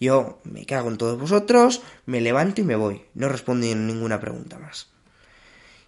Yo 0.00 0.40
me 0.42 0.66
cago 0.66 0.90
en 0.90 0.98
todos 0.98 1.16
vosotros, 1.16 1.80
me 2.06 2.20
levanto 2.20 2.60
y 2.60 2.64
me 2.64 2.74
voy. 2.74 3.04
No 3.14 3.28
respondo 3.28 3.68
ninguna 3.68 4.18
pregunta 4.18 4.58
más. 4.58 4.93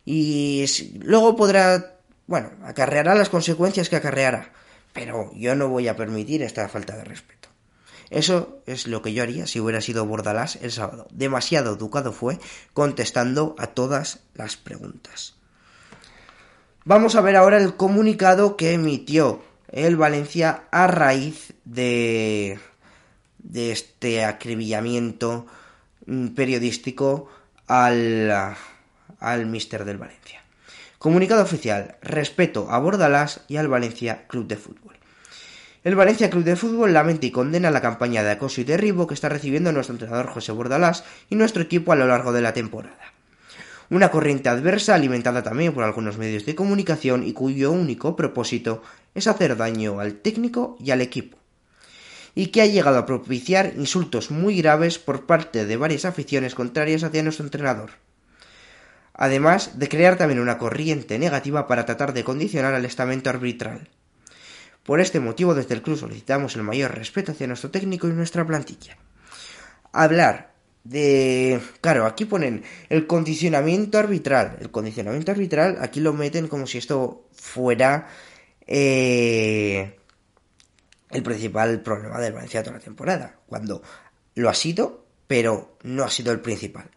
Y 0.07 0.65
luego 1.01 1.37
podrá, 1.37 1.99
bueno, 2.29 2.53
acarreará 2.63 3.15
las 3.17 3.29
consecuencias 3.29 3.91
que 3.91 3.97
acarreará. 3.97 4.53
Pero 4.93 5.33
yo 5.35 5.55
no 5.57 5.69
voy 5.69 5.89
a 5.89 5.97
permitir 5.97 6.43
esta 6.43 6.69
falta 6.69 6.97
de 6.97 7.05
respeto. 7.05 7.49
Eso 8.09 8.63
es 8.67 8.87
lo 8.87 9.03
que 9.03 9.13
yo 9.13 9.25
haría 9.25 9.49
si 9.49 9.59
hubiera 9.59 9.81
sido 9.81 10.07
Bordalás 10.07 10.57
el 10.63 10.71
sábado. 10.71 11.09
Demasiado 11.11 11.75
educado 11.75 12.13
fue 12.13 12.39
contestando 12.73 13.57
a 13.59 13.67
todas 13.67 14.21
las 14.35 14.57
preguntas. 14.57 15.35
Vamos 16.85 17.17
a 17.17 17.21
ver 17.21 17.35
ahora 17.35 17.59
el 17.59 17.75
comunicado 17.75 18.57
que 18.57 18.73
emitió 18.73 19.43
el 19.73 19.97
Valencia 19.97 20.63
a 20.71 20.87
raíz 20.87 21.53
de, 21.65 22.61
de 23.39 23.73
este 23.73 24.25
acribillamiento 24.25 25.47
mm, 26.07 26.29
periodístico 26.29 27.29
al, 27.67 28.57
al 29.33 29.47
mister 29.47 29.85
del 29.85 29.99
Valencia. 29.99 30.43
Comunicado 30.99 31.43
oficial, 31.43 31.97
respeto 32.01 32.69
a 32.71 32.79
Bordalás 32.79 33.41
y 33.49 33.57
al 33.57 33.69
Valencia 33.69 34.27
Club 34.29 34.47
de 34.47 34.57
Fútbol. 34.57 34.97
El 35.83 35.95
Valencia 35.97 36.31
Club 36.31 36.45
de 36.45 36.57
Fútbol 36.57 36.93
lamenta 36.93 37.27
y 37.27 37.33
condena 37.33 37.71
la 37.71 37.83
campaña 37.83 38.23
de 38.23 38.31
acoso 38.31 38.61
y 38.61 38.65
derribo 38.65 39.07
que 39.07 39.15
está 39.15 39.29
recibiendo 39.29 39.73
nuestro 39.73 39.95
entrenador 39.95 40.29
José 40.29 40.53
Bordalás 40.53 41.05
y 41.29 41.35
nuestro 41.35 41.63
equipo 41.63 41.93
a 41.93 41.97
lo 41.97 42.07
largo 42.07 42.33
de 42.33 42.41
la 42.41 42.55
temporada. 42.55 42.99
Una 43.91 44.11
corriente 44.11 44.49
adversa 44.49 44.95
alimentada 44.95 45.43
también 45.43 45.73
por 45.73 45.85
algunos 45.85 46.19
medios 46.19 46.47
de 46.47 46.55
comunicación 46.55 47.27
y 47.27 47.33
cuyo 47.33 47.73
único 47.73 48.17
propósito 48.17 48.83
es 49.15 49.27
hacer 49.27 49.57
daño 49.57 49.99
al 49.99 50.15
técnico 50.15 50.77
y 50.81 50.93
al 50.93 51.01
equipo. 51.01 51.37
Y 52.35 52.49
que 52.49 52.63
ha 52.63 52.67
llegado 52.67 52.99
a 52.99 53.07
propiciar 53.07 53.73
insultos 53.77 54.31
muy 54.31 54.57
graves 54.57 54.99
por 54.99 55.27
parte 55.27 55.67
de 55.67 55.77
varias 55.77 56.05
aficiones 56.05 56.55
contrarias 56.55 57.03
hacia 57.03 57.23
nuestro 57.23 57.45
entrenador 57.45 58.06
además 59.17 59.79
de 59.79 59.89
crear 59.89 60.17
también 60.17 60.41
una 60.41 60.59
corriente 60.59 61.19
negativa 61.19 61.67
para 61.67 61.87
tratar 61.87 62.13
de 62.13 62.25
condicionar 62.25 62.75
al 62.75 62.85
estamento 62.85 63.31
arbitral. 63.31 63.89
Por 64.85 65.01
este 65.01 65.19
motivo, 65.19 65.55
desde 65.55 65.75
el 65.75 65.83
club 65.83 65.99
solicitamos 65.99 66.55
el 66.55 66.63
mayor 66.63 66.95
respeto 66.95 67.33
hacia 67.33 67.47
nuestro 67.47 67.71
técnico 67.71 68.07
y 68.07 68.13
nuestra 68.13 68.47
plantilla. 68.47 68.97
Hablar 69.93 70.53
de... 70.85 71.61
Claro, 71.81 72.07
aquí 72.07 72.27
ponen 72.27 72.63
el 72.89 73.07
condicionamiento 73.07 73.99
arbitral. 73.99 74.59
El 74.61 74.71
condicionamiento 74.71 75.33
arbitral, 75.33 75.79
aquí 75.81 76.01
lo 76.01 76.13
meten 76.13 76.47
como 76.47 76.67
si 76.67 76.79
esto 76.79 77.29
fuera 77.35 78.07
eh, 78.67 79.97
el 81.11 81.23
principal 81.23 81.81
problema 81.83 82.21
del 82.21 82.35
Valencia 82.35 82.63
toda 82.63 82.77
la 82.77 82.85
temporada. 82.85 83.41
Cuando 83.47 83.83
lo 84.37 84.49
ha 84.49 84.55
sido, 84.55 85.07
pero 85.27 85.79
no 85.83 86.05
ha 86.05 86.11
sido 86.11 86.31
el 86.33 86.41
principal. 86.41 86.91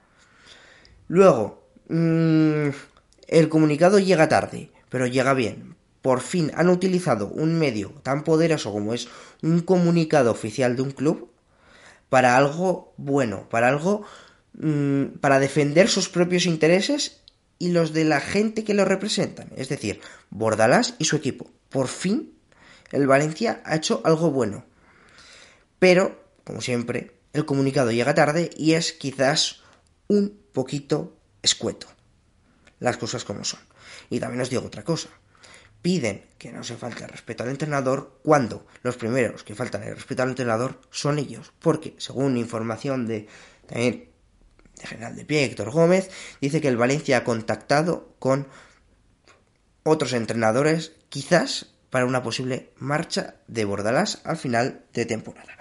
Luego, 1.08 1.59
Mm, 1.90 2.70
el 3.28 3.50
comunicado 3.50 4.00
llega 4.00 4.30
tarde, 4.30 4.72
pero 4.90 5.08
llega 5.08 5.34
bien. 5.34 5.76
Por 6.02 6.22
fin 6.22 6.52
han 6.56 6.70
utilizado 6.70 7.28
un 7.28 7.60
medio 7.60 7.90
tan 8.04 8.24
poderoso 8.24 8.72
como 8.72 8.94
es 8.94 9.10
un 9.42 9.62
comunicado 9.62 10.32
oficial 10.32 10.76
de 10.76 10.84
un 10.84 10.92
club 10.92 11.30
para 12.08 12.38
algo 12.38 12.94
bueno, 12.98 13.50
para 13.50 13.68
algo 13.68 14.04
mm, 14.54 15.18
para 15.20 15.40
defender 15.40 15.90
sus 15.90 16.10
propios 16.10 16.46
intereses 16.46 17.22
y 17.58 17.72
los 17.72 17.92
de 17.92 18.06
la 18.06 18.22
gente 18.22 18.64
que 18.64 18.74
lo 18.74 18.86
representan, 18.86 19.50
es 19.58 19.68
decir, 19.68 20.00
Bordalás 20.30 20.96
y 20.98 21.06
su 21.06 21.18
equipo. 21.18 21.52
Por 21.70 21.88
fin 21.88 22.34
el 22.92 23.08
Valencia 23.08 23.62
ha 23.66 23.76
hecho 23.76 24.02
algo 24.06 24.32
bueno. 24.32 24.66
Pero, 25.78 26.24
como 26.44 26.62
siempre, 26.62 27.20
el 27.34 27.46
comunicado 27.46 27.92
llega 27.92 28.16
tarde 28.16 28.50
y 28.58 28.74
es 28.74 28.94
quizás 28.94 29.62
un 30.08 30.40
poquito 30.54 31.19
escueto. 31.42 31.88
Las 32.80 32.98
cosas 32.98 33.26
como 33.26 33.44
son. 33.44 33.60
Y 34.10 34.20
también 34.20 34.42
os 34.42 34.50
digo 34.50 34.66
otra 34.66 34.84
cosa. 34.84 35.10
Piden 35.82 36.26
que 36.38 36.52
no 36.52 36.64
se 36.64 36.76
falte 36.76 37.04
el 37.04 37.10
respeto 37.10 37.44
al 37.44 37.50
entrenador 37.50 38.20
cuando 38.24 38.68
los 38.84 38.98
primeros 38.98 39.44
que 39.44 39.56
faltan 39.56 39.84
el 39.84 39.96
respeto 39.96 40.24
al 40.24 40.30
entrenador 40.30 40.82
son 40.92 41.20
ellos. 41.20 41.54
Porque, 41.60 41.96
según 41.98 42.38
información 42.38 43.06
de 43.08 43.28
también 43.68 44.10
de 44.76 44.88
General 44.88 45.16
de 45.16 45.26
Pie, 45.26 45.46
Héctor 45.46 45.72
Gómez, 45.72 46.10
dice 46.42 46.62
que 46.62 46.68
el 46.68 46.78
Valencia 46.78 47.18
ha 47.18 47.24
contactado 47.24 48.16
con 48.20 48.48
otros 49.84 50.14
entrenadores, 50.14 50.94
quizás 51.10 51.68
para 51.90 52.06
una 52.06 52.24
posible 52.24 52.72
marcha 52.78 53.36
de 53.48 53.66
Bordalás 53.66 54.22
al 54.24 54.38
final 54.38 54.86
de 54.94 55.06
temporada. 55.06 55.58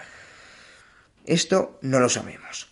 Esto 1.24 1.78
no 1.82 2.00
lo 2.00 2.08
sabemos. 2.08 2.68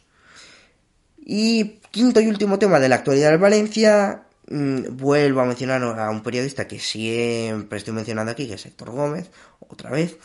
Y 1.19 1.81
quinto 1.97 2.21
y 2.21 2.27
último 2.27 2.59
tema 2.59 2.79
de 2.79 2.91
la 2.91 2.97
actualidad 2.97 3.31
del 3.31 3.39
Valencia, 3.39 4.27
mm, 4.51 4.99
vuelvo 4.99 5.41
a 5.41 5.47
mencionar 5.47 5.83
a 5.83 6.11
un 6.11 6.23
periodista 6.23 6.69
que 6.69 6.79
siempre 6.79 7.79
estoy 7.79 7.95
mencionando 7.95 8.33
aquí, 8.33 8.47
que 8.47 8.53
es 8.53 8.67
Héctor 8.67 8.91
Gómez, 8.91 9.31
otra 9.61 9.89
vez. 9.89 10.19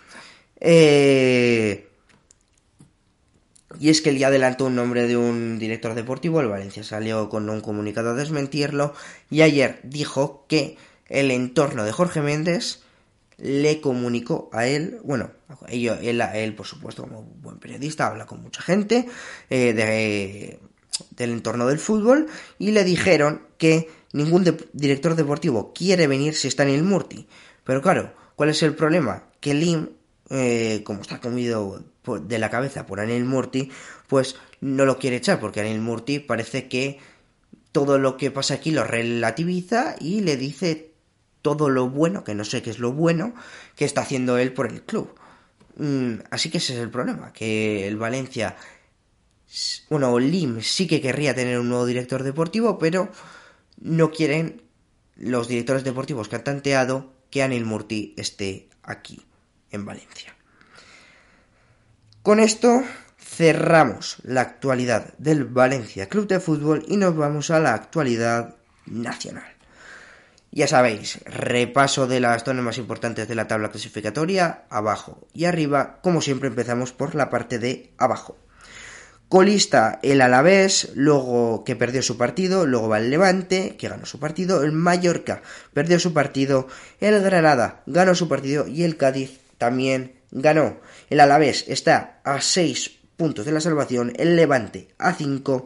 Eh, 0.60 1.88
y 3.80 3.90
es 3.90 4.02
que 4.02 4.10
él 4.10 4.18
ya 4.18 4.28
adelantó 4.28 4.66
un 4.66 4.76
nombre 4.76 5.08
de 5.08 5.16
un 5.16 5.58
director 5.60 5.96
deportivo, 5.96 6.42
el 6.42 6.50
Valencia 6.50 6.84
salió 6.84 7.30
con 7.30 7.50
un 7.50 7.62
comunicado 7.62 8.10
a 8.10 8.16
desmentirlo 8.16 8.94
y 9.30 9.42
ayer 9.42 9.80
dijo 9.84 10.44
que 10.50 10.76
el 11.08 11.32
entorno 11.32 11.86
de 11.86 11.94
Jorge 11.94 12.20
Méndez 12.20 12.82
le 13.38 13.80
comunicó 13.80 14.50
a 14.52 14.68
él, 14.68 15.00
bueno, 15.06 15.32
él, 15.70 16.22
él, 16.22 16.54
por 16.54 16.68
supuesto 16.68 17.04
como 17.04 17.24
buen 17.24 17.60
periodista 17.60 18.08
habla 18.08 18.26
con 18.26 18.42
mucha 18.42 18.62
gente 18.62 19.08
eh, 19.50 19.72
de 19.72 20.60
del 21.12 21.32
entorno 21.32 21.68
del 21.68 21.80
fútbol 21.80 22.28
y 22.60 22.72
le 22.72 22.84
dijeron 22.84 23.48
que 23.58 23.90
ningún 24.14 24.44
director 24.74 25.16
deportivo 25.16 25.74
quiere 25.74 26.08
venir 26.08 26.36
si 26.36 26.48
está 26.48 26.64
en 26.64 26.70
el 26.70 26.84
Murti. 26.84 27.28
Pero 27.64 27.82
claro, 27.82 28.14
¿cuál 28.36 28.50
es 28.50 28.64
el 28.64 28.76
problema? 28.76 29.24
Que 29.40 29.54
Lim, 29.54 29.90
eh, 30.30 30.82
como 30.84 31.02
está 31.02 31.20
comido 31.20 31.84
de 32.22 32.40
la 32.40 32.50
cabeza 32.50 32.86
por 32.86 33.00
Anil 33.00 33.26
Murti, 33.26 33.72
pues 34.08 34.36
no 34.60 34.86
lo 34.86 34.98
quiere 34.98 35.18
echar 35.18 35.40
porque 35.40 35.62
Anil 35.62 35.82
Murti 35.82 36.20
parece 36.20 36.68
que 36.68 37.00
todo 37.72 38.00
lo 38.00 38.18
que 38.18 38.32
pasa 38.32 38.56
aquí 38.56 38.72
lo 38.72 38.84
relativiza 38.84 39.96
y 40.00 40.22
le 40.22 40.38
dice 40.38 40.92
todo 41.42 41.70
lo 41.70 41.90
bueno, 41.90 42.24
que 42.24 42.36
no 42.36 42.44
sé 42.44 42.62
qué 42.62 42.70
es 42.70 42.80
lo 42.80 42.92
bueno, 42.92 43.34
que 43.76 43.86
está 43.86 44.02
haciendo 44.02 44.38
él 44.38 44.54
por 44.54 44.68
el 44.68 44.84
club. 44.84 45.16
Mm, 45.78 46.16
así 46.30 46.50
que 46.50 46.58
ese 46.58 46.74
es 46.74 46.80
el 46.80 46.90
problema, 46.90 47.34
que 47.34 47.88
el 47.88 47.98
Valencia 47.98 48.56
bueno, 49.90 50.18
Lim 50.20 50.62
sí 50.62 50.88
que 50.88 51.02
querría 51.02 51.36
tener 51.36 51.60
un 51.60 51.70
nuevo 51.70 51.86
director 51.86 52.24
deportivo, 52.24 52.78
pero 52.78 53.10
no 53.80 54.12
quieren 54.12 54.62
los 55.18 55.48
directores 55.48 55.84
deportivos 55.84 56.30
que 56.30 56.38
han 56.38 56.44
tanteado 56.44 57.14
que 57.30 57.44
Anil 57.44 57.66
Murti 57.66 58.14
esté 58.18 58.70
aquí, 58.84 59.22
en 59.72 59.86
Valencia. 59.86 60.36
Con 62.24 62.40
esto 62.40 62.84
cerramos 63.18 64.18
la 64.24 64.42
actualidad 64.42 65.14
del 65.18 65.46
Valencia 65.46 66.08
Club 66.08 66.28
de 66.28 66.40
Fútbol 66.40 66.86
y 66.88 66.98
nos 66.98 67.16
vamos 67.16 67.50
a 67.50 67.60
la 67.60 67.74
actualidad 67.74 68.56
nacional. 68.86 69.52
Ya 70.52 70.68
sabéis, 70.68 71.20
repaso 71.24 72.08
de 72.08 72.20
las 72.20 72.44
zonas 72.44 72.64
más 72.64 72.78
importantes 72.78 73.28
de 73.28 73.36
la 73.36 73.48
tabla 73.48 73.70
clasificatoria, 73.70 74.66
abajo 74.70 75.28
y 75.34 75.46
arriba. 75.46 76.00
Como 76.04 76.22
siempre 76.22 76.50
empezamos 76.50 76.92
por 76.92 77.16
la 77.16 77.30
parte 77.30 77.58
de 77.58 77.94
abajo. 77.98 78.38
Colista 79.32 79.98
el 80.04 80.20
Alavés, 80.20 80.90
luego 80.94 81.64
que 81.64 81.78
perdió 81.78 82.02
su 82.02 82.18
partido, 82.18 82.66
luego 82.66 82.90
va 82.90 82.98
el 82.98 83.10
Levante, 83.10 83.78
que 83.78 83.88
ganó 83.88 84.06
su 84.06 84.20
partido, 84.20 84.62
el 84.62 84.74
Mallorca 84.74 85.42
perdió 85.74 86.00
su 86.00 86.12
partido, 86.12 86.68
el 87.00 87.18
Granada 87.22 87.82
ganó 87.86 88.14
su 88.14 88.28
partido 88.28 88.68
y 88.68 88.84
el 88.84 88.98
Cádiz 88.98 89.40
también 89.58 90.20
ganó. 90.32 90.82
El 91.10 91.22
Alavés 91.22 91.64
está 91.70 92.20
a 92.26 92.42
6 92.42 92.92
puntos 93.16 93.46
de 93.46 93.54
la 93.54 93.62
salvación, 93.62 94.12
el 94.18 94.36
Levante 94.36 94.90
a 94.98 95.14
5, 95.14 95.66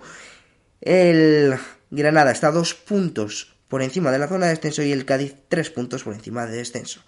el 0.81 1.55
Granada 1.89 2.33
está 2.33 2.49
a 2.49 2.51
2 2.51 2.75
puntos 2.75 3.55
por 3.67 3.81
encima 3.81 4.11
de 4.11 4.19
la 4.19 4.27
zona 4.27 4.45
de 4.45 4.51
descenso 4.51 4.83
y 4.83 4.91
el 4.91 5.05
Cádiz 5.05 5.33
3 5.49 5.71
puntos 5.71 6.03
por 6.03 6.13
encima 6.13 6.45
de 6.45 6.57
descenso. 6.57 7.01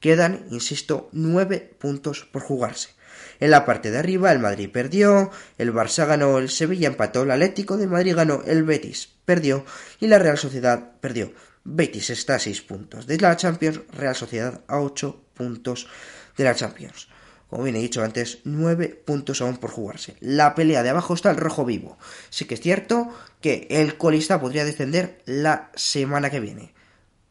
Quedan, 0.00 0.44
insisto, 0.50 1.08
9 1.12 1.76
puntos 1.78 2.24
por 2.24 2.42
jugarse. 2.42 2.98
En 3.40 3.50
la 3.50 3.64
parte 3.64 3.90
de 3.90 3.98
arriba 3.98 4.30
el 4.32 4.38
Madrid 4.38 4.70
perdió, 4.70 5.30
el 5.56 5.72
Barça 5.72 6.06
ganó, 6.06 6.38
el 6.38 6.50
Sevilla 6.50 6.88
empató, 6.88 7.22
el 7.22 7.30
Atlético 7.30 7.78
de 7.78 7.86
Madrid 7.86 8.14
ganó, 8.14 8.42
el 8.46 8.64
Betis 8.64 9.08
perdió 9.24 9.64
y 9.98 10.06
la 10.06 10.18
Real 10.18 10.36
Sociedad 10.36 10.92
perdió. 11.00 11.32
Betis 11.64 12.10
está 12.10 12.36
a 12.36 12.38
6 12.38 12.60
puntos 12.62 13.06
de 13.06 13.18
la 13.18 13.36
Champions, 13.36 13.80
Real 13.92 14.14
Sociedad 14.14 14.60
a 14.68 14.80
8 14.80 15.24
puntos 15.34 15.88
de 16.36 16.44
la 16.44 16.54
Champions. 16.54 17.08
Como 17.48 17.64
bien 17.64 17.76
he 17.76 17.80
dicho 17.80 18.04
antes, 18.04 18.38
9 18.44 19.02
puntos 19.04 19.40
aún 19.40 19.56
por 19.56 19.70
jugarse. 19.70 20.16
La 20.20 20.54
pelea 20.54 20.82
de 20.82 20.90
abajo 20.90 21.14
está 21.14 21.30
el 21.30 21.36
rojo 21.36 21.64
vivo. 21.64 21.98
Sí 22.28 22.44
que 22.44 22.54
es 22.54 22.60
cierto 22.60 23.08
que 23.40 23.66
el 23.70 23.96
colista 23.96 24.40
podría 24.40 24.64
descender 24.64 25.20
la 25.24 25.70
semana 25.74 26.30
que 26.30 26.40
viene. 26.40 26.72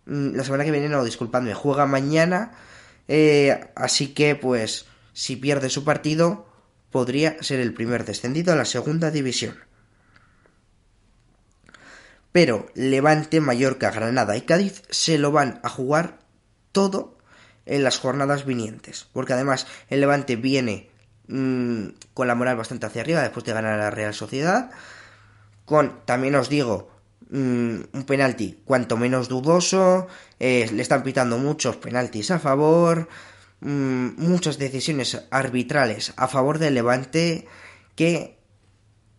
Mm, 0.05 0.35
la 0.35 0.43
semana 0.43 0.65
que 0.65 0.71
viene, 0.71 0.89
no, 0.89 1.05
disculpadme, 1.05 1.53
juega 1.53 1.85
mañana. 1.85 2.51
Eh, 3.07 3.71
así 3.75 4.13
que, 4.13 4.35
pues, 4.35 4.88
si 5.19 5.35
pierde 5.35 5.69
su 5.69 5.83
partido, 5.83 6.47
podría 6.91 7.43
ser 7.43 7.59
el 7.59 7.73
primer 7.73 8.05
descendido 8.05 8.53
a 8.53 8.55
la 8.55 8.63
segunda 8.63 9.11
división. 9.11 9.57
Pero 12.31 12.67
Levante, 12.73 13.41
Mallorca, 13.41 13.91
Granada 13.91 14.37
y 14.37 14.43
Cádiz 14.43 14.81
se 14.89 15.17
lo 15.17 15.33
van 15.33 15.59
a 15.61 15.67
jugar 15.67 16.19
todo 16.71 17.17
en 17.65 17.83
las 17.83 17.99
jornadas 17.99 18.45
vinientes. 18.45 19.07
Porque 19.11 19.33
además 19.33 19.67
el 19.89 19.99
Levante 19.99 20.37
viene 20.37 20.89
mm, 21.27 21.87
con 22.13 22.27
la 22.29 22.35
moral 22.35 22.55
bastante 22.55 22.85
hacia 22.85 23.01
arriba 23.01 23.21
después 23.21 23.43
de 23.43 23.51
ganar 23.51 23.73
a 23.73 23.83
la 23.83 23.91
Real 23.91 24.13
Sociedad. 24.13 24.71
Con, 25.65 25.99
también 26.05 26.35
os 26.35 26.47
digo, 26.47 26.91
mm, 27.29 27.79
un 27.91 28.03
penalti 28.07 28.61
cuanto 28.63 28.95
menos 28.95 29.27
dudoso. 29.27 30.07
Eh, 30.39 30.69
le 30.71 30.81
están 30.81 31.03
pitando 31.03 31.37
muchos 31.37 31.75
penaltis 31.75 32.31
a 32.31 32.39
favor. 32.39 33.09
Mm, 33.61 34.11
muchas 34.17 34.57
decisiones 34.57 35.25
arbitrales 35.31 36.13
a 36.15 36.27
favor 36.27 36.59
del 36.59 36.75
Levante 36.75 37.45
que 37.95 38.39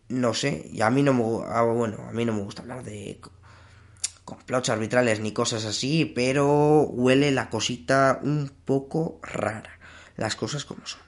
no 0.09 0.35
sé, 0.35 0.67
y 0.73 0.81
a 0.81 0.91
mí 0.91 1.03
no 1.03 1.15
me, 1.15 1.23
ah, 1.47 1.63
bueno, 1.63 2.05
a 2.09 2.13
mí 2.13 2.25
no 2.25 2.33
me 2.33 2.43
gusta 2.43 2.63
hablar 2.63 2.83
de 2.83 3.21
complots 4.25 4.69
arbitrales 4.69 5.21
ni 5.21 5.33
cosas 5.33 5.65
así, 5.65 6.05
pero 6.05 6.83
huele 6.83 7.31
la 7.31 7.49
cosita 7.49 8.19
un 8.23 8.51
poco 8.65 9.21
rara, 9.23 9.79
las 10.17 10.37
cosas 10.37 10.65
como 10.65 10.85
son. 10.87 11.01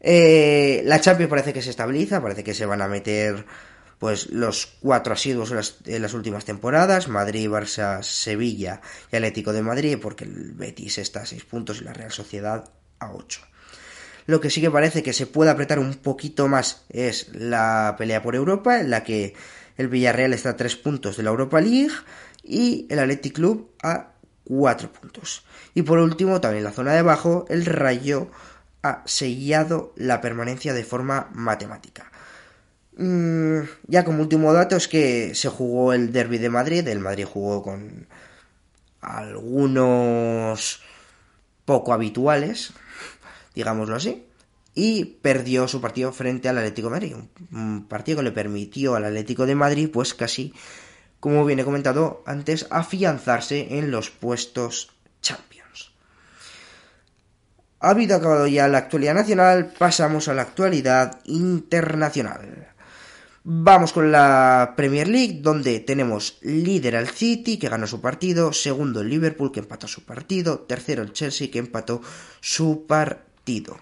Eh, 0.00 0.82
la 0.84 1.00
Champions 1.00 1.30
parece 1.30 1.52
que 1.52 1.62
se 1.62 1.70
estabiliza, 1.70 2.22
parece 2.22 2.44
que 2.44 2.54
se 2.54 2.66
van 2.66 2.82
a 2.82 2.88
meter 2.88 3.46
pues 4.00 4.30
los 4.30 4.66
cuatro 4.80 5.12
asiduos 5.12 5.50
en 5.50 6.02
las, 6.02 6.14
últimas 6.14 6.46
temporadas, 6.46 7.08
Madrid, 7.08 7.50
Barça, 7.50 8.02
Sevilla 8.02 8.80
y 9.12 9.16
Atlético 9.16 9.52
de 9.52 9.60
Madrid, 9.60 9.98
porque 10.00 10.24
el 10.24 10.52
Betis 10.52 10.96
está 10.96 11.20
a 11.20 11.26
seis 11.26 11.44
puntos 11.44 11.80
y 11.80 11.84
la 11.84 11.92
Real 11.92 12.10
Sociedad 12.10 12.64
a 12.98 13.12
ocho. 13.12 13.42
Lo 14.24 14.40
que 14.40 14.48
sí 14.48 14.62
que 14.62 14.70
parece 14.70 15.02
que 15.02 15.12
se 15.12 15.26
puede 15.26 15.50
apretar 15.50 15.78
un 15.78 15.92
poquito 15.96 16.48
más 16.48 16.86
es 16.88 17.28
la 17.34 17.94
pelea 17.98 18.22
por 18.22 18.34
Europa, 18.34 18.80
en 18.80 18.88
la 18.88 19.04
que 19.04 19.34
el 19.76 19.88
Villarreal 19.88 20.32
está 20.32 20.50
a 20.50 20.56
tres 20.56 20.76
puntos 20.76 21.18
de 21.18 21.22
la 21.22 21.30
Europa 21.30 21.60
League 21.60 21.92
y 22.42 22.86
el 22.88 23.00
Athletic 23.00 23.34
Club 23.34 23.70
a 23.82 24.12
cuatro 24.44 24.90
puntos. 24.90 25.44
Y 25.74 25.82
por 25.82 25.98
último, 25.98 26.40
también 26.40 26.60
en 26.60 26.64
la 26.64 26.72
zona 26.72 26.94
de 26.94 27.00
abajo, 27.00 27.44
el 27.50 27.66
Rayo 27.66 28.30
ha 28.82 29.02
sellado 29.04 29.92
la 29.96 30.22
permanencia 30.22 30.72
de 30.72 30.84
forma 30.84 31.28
matemática. 31.34 32.10
Mm, 33.00 33.62
ya 33.86 34.04
como 34.04 34.20
último 34.20 34.52
dato 34.52 34.76
es 34.76 34.86
que 34.86 35.34
se 35.34 35.48
jugó 35.48 35.94
el 35.94 36.12
derby 36.12 36.36
de 36.36 36.50
Madrid, 36.50 36.86
el 36.86 36.98
Madrid 36.98 37.24
jugó 37.24 37.62
con 37.62 38.06
algunos 39.00 40.82
poco 41.64 41.94
habituales, 41.94 42.74
digámoslo 43.54 43.96
así, 43.96 44.26
y 44.74 45.06
perdió 45.06 45.66
su 45.66 45.80
partido 45.80 46.12
frente 46.12 46.50
al 46.50 46.58
Atlético 46.58 46.88
de 46.88 46.92
Madrid, 46.92 47.16
un 47.52 47.86
partido 47.88 48.18
que 48.18 48.24
le 48.24 48.32
permitió 48.32 48.96
al 48.96 49.06
Atlético 49.06 49.46
de 49.46 49.54
Madrid 49.54 49.88
pues 49.90 50.12
casi, 50.12 50.52
como 51.20 51.46
viene 51.46 51.64
comentado 51.64 52.22
antes, 52.26 52.66
afianzarse 52.68 53.78
en 53.78 53.90
los 53.90 54.10
puestos 54.10 54.90
Champions. 55.22 55.92
Ha 57.80 57.90
habido 57.90 58.16
acabado 58.16 58.46
ya 58.46 58.68
la 58.68 58.76
actualidad 58.76 59.14
nacional, 59.14 59.72
pasamos 59.78 60.28
a 60.28 60.34
la 60.34 60.42
actualidad 60.42 61.18
internacional. 61.24 62.74
Vamos 63.42 63.94
con 63.94 64.12
la 64.12 64.74
Premier 64.76 65.08
League, 65.08 65.38
donde 65.40 65.80
tenemos 65.80 66.36
líder 66.42 66.94
al 66.94 67.08
City, 67.08 67.58
que 67.58 67.70
ganó 67.70 67.86
su 67.86 68.02
partido, 68.02 68.52
segundo 68.52 69.00
el 69.00 69.08
Liverpool, 69.08 69.50
que 69.50 69.60
empató 69.60 69.88
su 69.88 70.04
partido, 70.04 70.60
tercero 70.60 71.02
el 71.02 71.14
Chelsea, 71.14 71.50
que 71.50 71.58
empató 71.58 72.02
su 72.40 72.86
partido. 72.86 73.78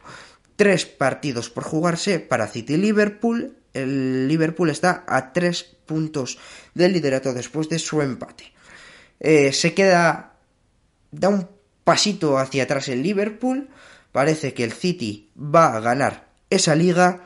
Tres 0.54 0.86
partidos 0.86 1.50
por 1.50 1.64
jugarse 1.64 2.20
para 2.20 2.46
City 2.46 2.76
Liverpool. 2.76 3.56
El 3.74 4.28
Liverpool 4.28 4.70
está 4.70 5.04
a 5.08 5.32
tres 5.32 5.64
puntos 5.86 6.38
del 6.74 6.92
liderato 6.92 7.32
después 7.32 7.68
de 7.68 7.80
su 7.80 8.00
empate. 8.00 8.52
Eh, 9.18 9.52
se 9.52 9.74
queda, 9.74 10.34
da 11.10 11.30
un 11.30 11.48
pasito 11.82 12.38
hacia 12.38 12.62
atrás 12.62 12.88
el 12.88 13.02
Liverpool. 13.02 13.68
Parece 14.12 14.54
que 14.54 14.62
el 14.62 14.72
City 14.72 15.30
va 15.36 15.76
a 15.76 15.80
ganar 15.80 16.28
esa 16.48 16.76
liga, 16.76 17.24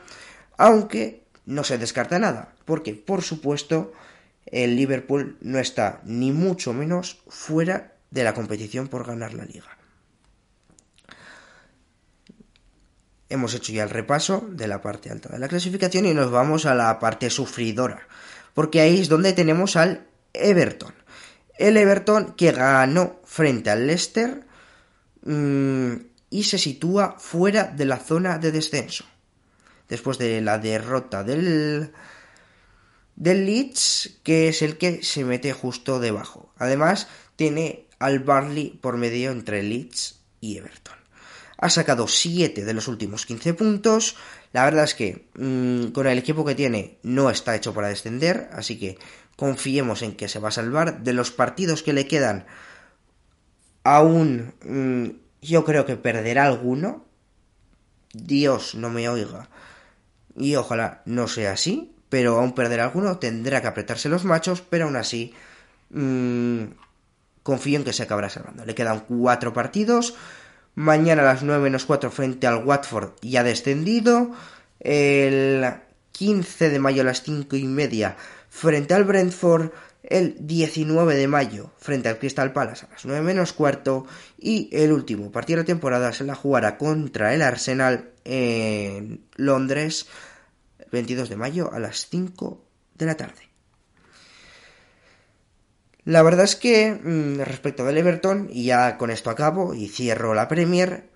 aunque 0.57 1.22
no 1.45 1.63
se 1.63 1.77
descarta 1.77 2.19
nada, 2.19 2.55
porque 2.65 2.93
por 2.93 3.21
supuesto 3.21 3.93
el 4.45 4.75
Liverpool 4.75 5.37
no 5.41 5.59
está 5.59 6.01
ni 6.05 6.31
mucho 6.31 6.73
menos 6.73 7.21
fuera 7.27 7.93
de 8.11 8.23
la 8.23 8.33
competición 8.33 8.87
por 8.87 9.05
ganar 9.05 9.33
la 9.33 9.45
liga. 9.45 9.77
Hemos 13.29 13.55
hecho 13.55 13.73
ya 13.73 13.83
el 13.83 13.89
repaso 13.89 14.47
de 14.51 14.67
la 14.67 14.81
parte 14.81 15.09
alta 15.09 15.29
de 15.29 15.39
la 15.39 15.47
clasificación 15.47 16.05
y 16.05 16.13
nos 16.13 16.29
vamos 16.29 16.65
a 16.65 16.75
la 16.75 16.99
parte 16.99 17.29
sufridora, 17.29 18.07
porque 18.53 18.81
ahí 18.81 19.01
es 19.01 19.09
donde 19.09 19.33
tenemos 19.33 19.75
al 19.75 20.05
Everton. 20.33 20.93
El 21.57 21.77
Everton 21.77 22.33
que 22.35 22.51
ganó 22.51 23.19
frente 23.25 23.69
al 23.71 23.87
Leicester 23.87 24.45
mm, 25.23 25.93
y 26.29 26.43
se 26.43 26.57
sitúa 26.57 27.15
fuera 27.17 27.63
de 27.65 27.85
la 27.85 27.97
zona 27.97 28.37
de 28.37 28.51
descenso 28.51 29.05
después 29.93 30.17
de 30.17 30.41
la 30.41 30.57
derrota 30.57 31.23
del, 31.23 31.91
del 33.15 33.45
Leeds, 33.45 34.17
que 34.23 34.47
es 34.47 34.63
el 34.63 34.79
que 34.79 35.03
se 35.03 35.23
mete 35.23 35.53
justo 35.53 35.99
debajo. 35.99 36.51
Además, 36.57 37.07
tiene 37.35 37.85
al 37.99 38.17
Barley 38.17 38.71
por 38.81 38.97
medio 38.97 39.29
entre 39.29 39.61
Leeds 39.61 40.19
y 40.41 40.57
Everton. 40.57 40.95
Ha 41.59 41.69
sacado 41.69 42.07
7 42.07 42.65
de 42.65 42.73
los 42.73 42.87
últimos 42.87 43.27
15 43.27 43.53
puntos. 43.53 44.15
La 44.51 44.65
verdad 44.65 44.85
es 44.85 44.95
que 44.95 45.27
mm, 45.35 45.91
con 45.91 46.07
el 46.07 46.17
equipo 46.17 46.43
que 46.43 46.55
tiene 46.55 46.97
no 47.03 47.29
está 47.29 47.55
hecho 47.55 47.75
para 47.75 47.89
descender, 47.89 48.49
así 48.51 48.79
que 48.79 48.97
confiemos 49.35 50.01
en 50.01 50.15
que 50.15 50.27
se 50.27 50.39
va 50.39 50.47
a 50.47 50.51
salvar. 50.51 51.03
De 51.03 51.13
los 51.13 51.29
partidos 51.29 51.83
que 51.83 51.93
le 51.93 52.07
quedan, 52.07 52.47
aún 53.83 54.55
mm, 54.65 55.09
yo 55.43 55.63
creo 55.63 55.85
que 55.85 55.97
perderá 55.97 56.47
alguno. 56.47 57.05
Dios 58.11 58.73
no 58.73 58.89
me 58.89 59.07
oiga 59.07 59.49
y 60.35 60.55
ojalá 60.55 61.01
no 61.05 61.27
sea 61.27 61.53
así, 61.53 61.93
pero 62.09 62.39
aún 62.39 62.53
perder 62.53 62.79
alguno 62.79 63.17
tendrá 63.17 63.61
que 63.61 63.67
apretarse 63.67 64.09
los 64.09 64.25
machos, 64.25 64.61
pero 64.61 64.85
aún 64.85 64.95
así 64.95 65.33
mmm, 65.89 66.63
confío 67.43 67.77
en 67.77 67.83
que 67.83 67.93
se 67.93 68.03
acabará 68.03 68.29
salvando. 68.29 68.65
Le 68.65 68.75
quedan 68.75 69.01
cuatro 69.01 69.53
partidos, 69.53 70.15
mañana 70.75 71.21
a 71.21 71.25
las 71.25 71.43
9 71.43 71.61
menos 71.61 71.85
4 71.85 72.11
frente 72.11 72.47
al 72.47 72.63
Watford 72.65 73.11
ya 73.21 73.43
descendido, 73.43 74.31
el 74.79 75.65
15 76.11 76.69
de 76.69 76.79
mayo 76.79 77.01
a 77.01 77.05
las 77.05 77.23
5 77.23 77.55
y 77.55 77.65
media 77.65 78.15
frente 78.49 78.93
al 78.93 79.03
Brentford, 79.03 79.71
el 80.03 80.35
19 80.45 81.15
de 81.15 81.27
mayo 81.27 81.71
frente 81.77 82.09
al 82.09 82.19
Crystal 82.19 82.51
Palace 82.51 82.85
a 82.85 82.89
las 82.89 83.05
9 83.05 83.21
menos 83.21 83.53
cuarto 83.53 84.05
y 84.37 84.69
el 84.71 84.91
último 84.91 85.31
partido 85.31 85.57
de 85.57 85.63
la 85.63 85.67
temporada 85.67 86.11
se 86.11 86.25
la 86.25 86.35
jugará 86.35 86.77
contra 86.77 87.33
el 87.33 87.41
Arsenal 87.41 88.11
en 88.25 89.25
Londres 89.35 90.07
el 90.79 90.87
22 90.91 91.29
de 91.29 91.37
mayo 91.37 91.73
a 91.73 91.79
las 91.79 92.09
5 92.09 92.63
de 92.95 93.05
la 93.05 93.15
tarde. 93.15 93.49
La 96.05 96.21
verdad 96.21 96.43
es 96.43 96.57
que 96.57 96.91
mm, 96.91 97.39
respecto 97.41 97.85
del 97.85 97.97
Everton, 97.97 98.49
y 98.51 98.65
ya 98.65 98.97
con 98.97 99.09
esto 99.09 99.29
acabo 99.29 99.73
y 99.73 99.87
cierro 99.87 100.33
la 100.33 100.49
Premier, 100.49 101.09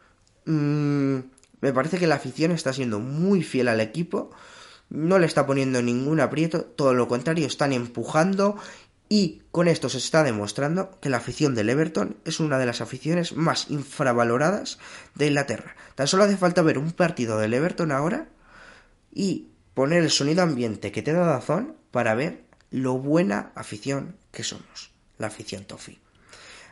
mm, 0.46 1.18
me 1.60 1.74
parece 1.74 1.98
que 1.98 2.08
la 2.08 2.16
afición 2.16 2.52
está 2.52 2.72
siendo 2.72 3.00
muy 3.00 3.44
fiel 3.44 3.68
al 3.68 3.82
equipo 3.82 4.32
no 4.90 5.20
le 5.20 5.26
está 5.26 5.46
poniendo 5.46 5.82
ningún 5.82 6.20
aprieto, 6.20 6.64
todo 6.64 6.94
lo 6.94 7.08
contrario, 7.08 7.48
están 7.48 7.74
empujando 7.74 8.58
y 9.10 9.42
con 9.52 9.68
esto 9.68 9.90
se 9.90 9.98
está 10.00 10.24
demostrando 10.24 11.00
que 11.00 11.10
la 11.10 11.18
afición 11.18 11.56
del 11.56 11.70
Everton 11.70 12.18
es 12.26 12.40
una 12.40 12.58
de 12.58 12.66
las 12.66 12.82
aficiones 12.82 13.34
más 13.36 13.70
infravaloradas 13.70 14.80
de 15.16 15.28
Inglaterra. 15.28 15.76
Tan 15.96 16.08
solo 16.08 16.24
hace 16.24 16.38
falta 16.38 16.62
ver 16.62 16.78
un 16.78 16.92
partido 16.92 17.38
del 17.38 17.54
Everton 17.54 17.92
ahora 17.92 18.28
y 19.14 19.50
poner 19.74 20.04
el 20.04 20.12
sonido 20.12 20.44
ambiente 20.44 20.92
que 20.92 21.02
te 21.02 21.14
da 21.14 21.26
razón 21.26 21.76
para 21.92 22.16
ver 22.16 22.44
lo 22.70 22.98
buena 22.98 23.52
afición 23.56 24.16
que 24.32 24.44
somos, 24.44 24.92
la 25.18 25.28
afición 25.28 25.64
Toffee. 25.64 26.00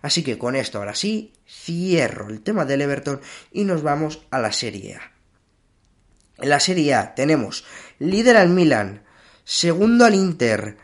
Así 0.02 0.24
que 0.24 0.38
con 0.38 0.56
esto 0.56 0.78
ahora 0.78 0.94
sí, 0.94 1.34
cierro 1.48 2.30
el 2.30 2.42
tema 2.42 2.66
del 2.66 2.82
Everton 2.82 3.22
y 3.52 3.64
nos 3.64 3.82
vamos 3.82 4.22
a 4.30 4.40
la 4.40 4.52
Serie 4.52 4.96
A. 4.96 5.15
En 6.38 6.50
la 6.50 6.60
Serie 6.60 6.94
A 6.94 7.16
tenemos 7.16 7.64
líder 8.00 8.38
al 8.38 8.50
Milan, 8.50 9.04
segundo 9.44 10.06
al 10.06 10.16
Inter, 10.16 10.78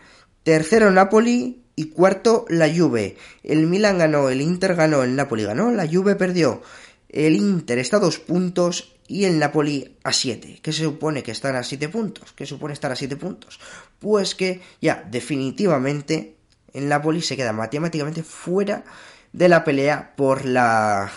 tercero 0.43 0.91
Napoli 0.91 1.63
y 1.75 1.89
cuarto 1.89 2.45
la 2.47 2.73
Juve. 2.73 3.17
El 3.43 3.67
Milan 3.67 3.97
ganó, 3.97 4.29
el 4.29 4.41
Inter 4.41 4.75
ganó, 4.75 5.03
el 5.03 5.15
Napoli 5.15 5.43
ganó, 5.43 5.71
la 5.71 5.87
Juve 5.87 6.15
perdió. 6.15 6.61
El 7.09 7.35
Inter 7.35 7.79
está 7.79 7.97
a 7.97 8.01
dos 8.01 8.19
puntos 8.19 8.95
y 9.07 9.25
el 9.25 9.39
Napoli 9.39 9.97
a 10.03 10.13
siete. 10.13 10.59
¿Qué 10.61 10.71
se 10.71 10.83
supone 10.83 11.21
que 11.21 11.31
están 11.31 11.55
a 11.57 11.63
siete 11.63 11.89
puntos? 11.89 12.31
¿Qué 12.33 12.45
supone 12.45 12.73
estar 12.73 12.91
a 12.91 12.95
siete 12.95 13.17
puntos? 13.17 13.59
Pues 13.99 14.35
que 14.35 14.61
ya 14.79 15.05
definitivamente 15.11 16.37
el 16.73 16.87
Napoli 16.87 17.21
se 17.21 17.35
queda 17.35 17.51
matemáticamente 17.51 18.23
fuera 18.23 18.85
de 19.33 19.49
la 19.49 19.65
pelea 19.65 20.13
por 20.15 20.45
la 20.45 21.11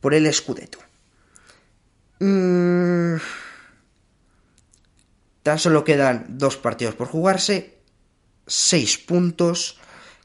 por 0.00 0.14
el 0.14 0.32
Scudetto. 0.32 0.78
Mm. 2.22 3.16
Tan 5.42 5.58
solo 5.58 5.82
quedan 5.82 6.38
dos 6.38 6.56
partidos 6.56 6.94
por 6.94 7.08
jugarse, 7.08 7.78
seis 8.46 8.96
puntos. 8.96 9.80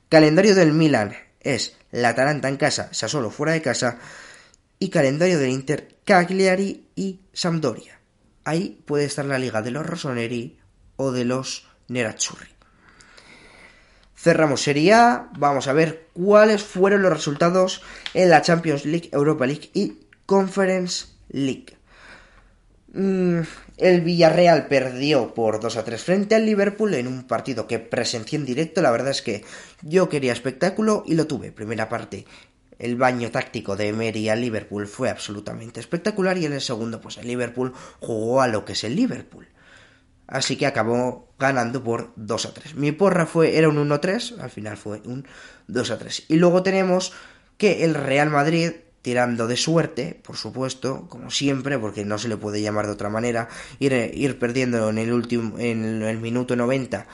Calendario 0.07 0.53
del 0.53 0.73
Milan 0.73 1.15
es 1.39 1.75
la 1.89 2.09
Atalanta 2.09 2.49
en 2.49 2.57
casa, 2.57 2.93
solo 2.93 3.31
fuera 3.31 3.53
de 3.53 3.63
casa. 3.63 3.97
Y 4.77 4.89
calendario 4.89 5.39
del 5.39 5.49
Inter, 5.49 5.97
Cagliari 6.05 6.87
y 6.95 7.21
Sampdoria. 7.33 7.99
Ahí 8.43 8.79
puede 8.85 9.05
estar 9.05 9.25
la 9.25 9.39
liga 9.39 9.63
de 9.63 9.71
los 9.71 9.83
Rossoneri 9.83 10.59
o 10.97 11.11
de 11.11 11.25
los 11.25 11.67
Nerazzurri. 11.87 12.49
Cerramos 14.15 14.61
Serie 14.61 14.93
A, 14.93 15.29
vamos 15.35 15.67
a 15.67 15.73
ver 15.73 16.09
cuáles 16.13 16.61
fueron 16.61 17.01
los 17.01 17.13
resultados 17.13 17.81
en 18.13 18.29
la 18.29 18.43
Champions 18.43 18.85
League, 18.85 19.09
Europa 19.11 19.47
League 19.47 19.71
y 19.73 19.97
Conference 20.27 21.07
League. 21.29 21.76
Mm, 22.97 23.41
el 23.77 24.01
Villarreal 24.01 24.65
perdió 24.65 25.35
por 25.35 25.59
2 25.59 25.77
a 25.77 25.83
3 25.83 26.03
frente 26.03 26.33
al 26.33 26.47
Liverpool 26.47 26.95
en 26.95 27.05
un 27.05 27.27
partido 27.27 27.67
que 27.67 27.77
presencié 27.77 28.39
en 28.39 28.45
directo. 28.45 28.81
La 28.81 28.89
verdad 28.89 29.11
es 29.11 29.21
que 29.21 29.45
yo 29.83 30.09
quería 30.09 30.33
espectáculo 30.33 31.03
y 31.05 31.13
lo 31.13 31.27
tuve. 31.27 31.51
Primera 31.51 31.89
parte, 31.89 32.25
el 32.79 32.95
baño 32.95 33.29
táctico 33.29 33.75
de 33.75 33.89
Emery 33.89 34.29
al 34.29 34.41
Liverpool 34.41 34.87
fue 34.87 35.11
absolutamente 35.11 35.79
espectacular 35.79 36.39
y 36.39 36.47
en 36.47 36.53
el 36.53 36.61
segundo, 36.61 36.99
pues 36.99 37.17
el 37.17 37.27
Liverpool 37.27 37.73
jugó 37.99 38.41
a 38.41 38.47
lo 38.47 38.65
que 38.65 38.73
es 38.73 38.83
el 38.83 38.95
Liverpool. 38.95 39.47
Así 40.25 40.55
que 40.55 40.65
acabó 40.65 41.29
ganando 41.37 41.83
por 41.83 42.13
2 42.15 42.45
a 42.47 42.53
3. 42.55 42.75
Mi 42.75 42.93
porra 42.93 43.27
fue, 43.27 43.59
era 43.59 43.69
un 43.69 43.77
1 43.77 43.93
a 43.93 44.01
3, 44.01 44.35
al 44.39 44.49
final 44.49 44.75
fue 44.75 45.03
un 45.05 45.27
2 45.67 45.91
a 45.91 45.99
3. 45.99 46.25
Y 46.29 46.37
luego 46.37 46.63
tenemos 46.63 47.13
que 47.57 47.83
el 47.83 47.93
Real 47.93 48.31
Madrid 48.31 48.71
tirando 49.07 49.47
de 49.47 49.55
suerte, 49.55 50.19
por 50.21 50.35
supuesto, 50.35 51.05
como 51.07 51.31
siempre, 51.31 51.79
porque 51.79 52.03
no 52.03 52.17
se 52.17 52.27
le 52.27 52.35
puede 52.35 52.61
llamar 52.61 52.87
de 52.87 52.91
otra 52.91 53.09
manera, 53.09 53.47
ir, 53.79 54.37
perdiendo 54.37 54.89
en 54.89 54.97
el 54.97 55.13
último, 55.13 55.57
en 55.59 56.03
el 56.03 56.17
minuto 56.17 56.57
90 56.57 57.07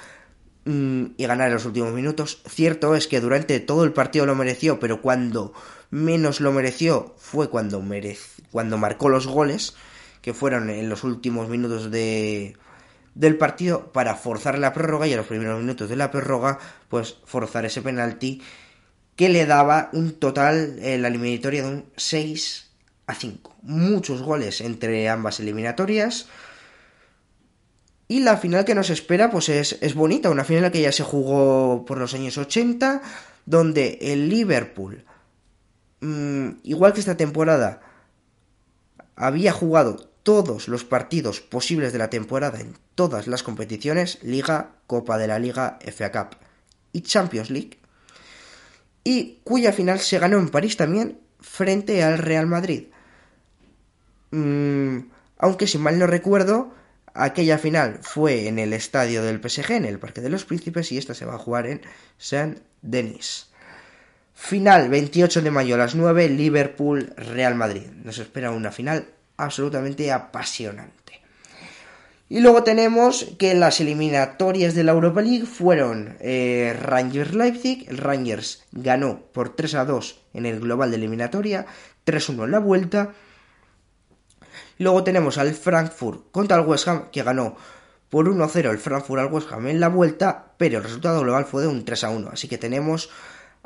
mm, 0.65 1.03
y 1.15 1.25
ganar 1.27 1.49
en 1.49 1.53
los 1.53 1.65
últimos 1.65 1.93
minutos. 1.93 2.41
Cierto 2.47 2.95
es 2.95 3.05
que 3.05 3.21
durante 3.21 3.59
todo 3.59 3.83
el 3.83 3.93
partido 3.93 4.25
lo 4.25 4.33
mereció, 4.33 4.79
pero 4.79 5.03
cuando 5.03 5.53
menos 5.91 6.41
lo 6.41 6.51
mereció 6.51 7.13
fue 7.19 7.51
cuando, 7.51 7.85
cuando 8.49 8.79
marcó 8.79 9.09
los 9.09 9.27
goles, 9.27 9.75
que 10.23 10.33
fueron 10.33 10.71
en 10.71 10.89
los 10.89 11.03
últimos 11.03 11.47
minutos 11.47 11.91
de, 11.91 12.57
del 13.13 13.37
partido 13.37 13.91
para 13.91 14.15
forzar 14.15 14.57
la 14.57 14.73
prórroga 14.73 15.05
y 15.05 15.13
a 15.13 15.17
los 15.17 15.27
primeros 15.27 15.59
minutos 15.59 15.89
de 15.89 15.95
la 15.95 16.09
prórroga, 16.09 16.57
pues 16.89 17.19
forzar 17.23 17.65
ese 17.65 17.83
penalti 17.83 18.41
que 19.15 19.29
le 19.29 19.45
daba 19.45 19.89
un 19.93 20.13
total 20.13 20.77
en 20.79 21.01
la 21.01 21.07
eliminatoria 21.07 21.63
de 21.63 21.69
un 21.69 21.85
6 21.95 22.71
a 23.07 23.15
5. 23.15 23.55
Muchos 23.61 24.21
goles 24.21 24.61
entre 24.61 25.07
ambas 25.09 25.39
eliminatorias. 25.39 26.27
Y 28.07 28.21
la 28.21 28.37
final 28.37 28.65
que 28.65 28.75
nos 28.75 28.89
espera, 28.89 29.31
pues 29.31 29.49
es, 29.49 29.77
es 29.81 29.95
bonita, 29.95 30.29
una 30.29 30.43
final 30.43 30.71
que 30.71 30.81
ya 30.81 30.91
se 30.91 31.03
jugó 31.03 31.85
por 31.85 31.97
los 31.97 32.13
años 32.13 32.37
80, 32.37 33.01
donde 33.45 33.97
el 34.01 34.29
Liverpool, 34.29 35.05
mm, 36.01 36.49
igual 36.63 36.93
que 36.93 36.99
esta 36.99 37.17
temporada, 37.17 37.81
había 39.15 39.51
jugado 39.51 40.09
todos 40.23 40.67
los 40.67 40.85
partidos 40.85 41.41
posibles 41.41 41.91
de 41.91 41.99
la 41.99 42.09
temporada 42.09 42.59
en 42.59 42.77
todas 42.95 43.27
las 43.27 43.43
competiciones, 43.43 44.19
Liga, 44.23 44.71
Copa 44.87 45.17
de 45.17 45.27
la 45.27 45.39
Liga, 45.39 45.77
FA 45.81 46.11
Cup 46.11 46.37
y 46.91 47.01
Champions 47.01 47.49
League, 47.49 47.79
y 49.03 49.39
cuya 49.43 49.73
final 49.73 49.99
se 49.99 50.19
ganó 50.19 50.37
en 50.37 50.49
París 50.49 50.77
también 50.77 51.19
frente 51.39 52.03
al 52.03 52.17
Real 52.17 52.47
Madrid. 52.47 52.85
Mm, 54.31 54.99
aunque 55.37 55.67
si 55.67 55.77
mal 55.77 55.99
no 55.99 56.07
recuerdo, 56.07 56.73
aquella 57.13 57.57
final 57.57 57.99
fue 58.01 58.47
en 58.47 58.59
el 58.59 58.73
estadio 58.73 59.23
del 59.23 59.41
PSG, 59.41 59.71
en 59.71 59.85
el 59.85 59.99
Parque 59.99 60.21
de 60.21 60.29
los 60.29 60.45
Príncipes, 60.45 60.91
y 60.91 60.97
esta 60.97 61.13
se 61.13 61.25
va 61.25 61.35
a 61.35 61.39
jugar 61.39 61.67
en 61.67 61.81
Saint-Denis. 62.17 63.51
Final 64.33 64.89
28 64.89 65.41
de 65.41 65.51
mayo 65.51 65.75
a 65.75 65.77
las 65.77 65.95
9, 65.95 66.29
Liverpool-Real 66.29 67.55
Madrid. 67.55 67.87
Nos 68.03 68.17
espera 68.17 68.51
una 68.51 68.71
final 68.71 69.07
absolutamente 69.37 70.11
apasionante. 70.11 71.02
Y 72.29 72.39
luego 72.39 72.63
tenemos 72.63 73.25
que 73.37 73.53
las 73.53 73.79
eliminatorias 73.81 74.73
de 74.73 74.83
la 74.83 74.93
Europa 74.93 75.21
League 75.21 75.45
fueron 75.45 76.17
eh, 76.19 76.75
Rangers 76.81 77.33
Leipzig. 77.33 77.85
El 77.89 77.97
Rangers 77.97 78.63
ganó 78.71 79.21
por 79.33 79.55
3 79.55 79.75
a 79.75 79.85
2 79.85 80.21
en 80.33 80.45
el 80.45 80.59
global 80.59 80.89
de 80.89 80.97
eliminatoria, 80.97 81.65
3-1 82.05 82.45
en 82.45 82.51
la 82.51 82.59
vuelta. 82.59 83.13
Luego 84.79 85.03
tenemos 85.03 85.37
al 85.37 85.53
Frankfurt 85.53 86.31
contra 86.31 86.57
el 86.57 86.65
West 86.65 86.87
Ham, 86.87 87.11
que 87.11 87.23
ganó 87.23 87.55
por 88.09 88.27
1-0 88.27 88.71
el 88.71 88.79
Frankfurt 88.79 89.21
al 89.21 89.31
West 89.31 89.51
Ham 89.51 89.67
en 89.67 89.79
la 89.79 89.89
vuelta, 89.89 90.53
pero 90.57 90.77
el 90.77 90.83
resultado 90.83 91.21
global 91.21 91.45
fue 91.45 91.63
de 91.63 91.67
un 91.67 91.83
3 91.85 92.03
a 92.05 92.09
1. 92.09 92.29
Así 92.31 92.47
que 92.47 92.57
tenemos 92.57 93.09